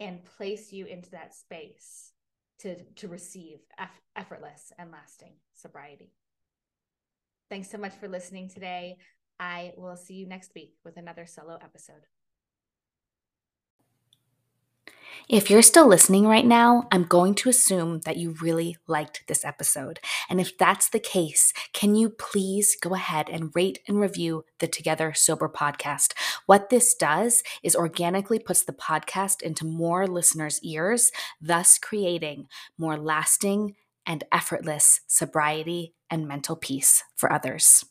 and 0.00 0.24
place 0.24 0.72
you 0.72 0.86
into 0.86 1.10
that 1.12 1.34
space 1.34 2.12
to, 2.60 2.82
to 2.96 3.08
receive 3.08 3.58
eff- 3.78 4.02
effortless 4.16 4.72
and 4.78 4.90
lasting 4.90 5.34
sobriety. 5.54 6.12
Thanks 7.48 7.70
so 7.70 7.78
much 7.78 7.94
for 7.94 8.08
listening 8.08 8.48
today. 8.48 8.96
I 9.38 9.72
will 9.76 9.96
see 9.96 10.14
you 10.14 10.26
next 10.26 10.52
week 10.54 10.74
with 10.84 10.96
another 10.96 11.26
solo 11.26 11.58
episode. 11.62 12.06
If 15.28 15.48
you're 15.50 15.62
still 15.62 15.86
listening 15.86 16.26
right 16.26 16.44
now, 16.44 16.86
I'm 16.92 17.04
going 17.04 17.34
to 17.36 17.48
assume 17.48 18.00
that 18.00 18.18
you 18.18 18.36
really 18.42 18.76
liked 18.86 19.24
this 19.26 19.44
episode. 19.44 19.98
And 20.28 20.40
if 20.40 20.56
that's 20.58 20.88
the 20.88 20.98
case, 20.98 21.52
can 21.72 21.94
you 21.94 22.10
please 22.10 22.76
go 22.80 22.94
ahead 22.94 23.30
and 23.30 23.50
rate 23.54 23.78
and 23.88 23.98
review 23.98 24.44
the 24.58 24.66
Together 24.66 25.14
Sober 25.14 25.48
podcast? 25.48 26.12
What 26.46 26.68
this 26.68 26.94
does 26.94 27.42
is 27.62 27.74
organically 27.74 28.38
puts 28.38 28.64
the 28.64 28.72
podcast 28.72 29.40
into 29.40 29.64
more 29.64 30.06
listeners' 30.06 30.60
ears, 30.62 31.10
thus 31.40 31.78
creating 31.78 32.48
more 32.76 32.98
lasting 32.98 33.76
and 34.06 34.24
effortless 34.30 35.00
sobriety 35.06 35.94
and 36.10 36.28
mental 36.28 36.56
peace 36.56 37.02
for 37.16 37.32
others. 37.32 37.84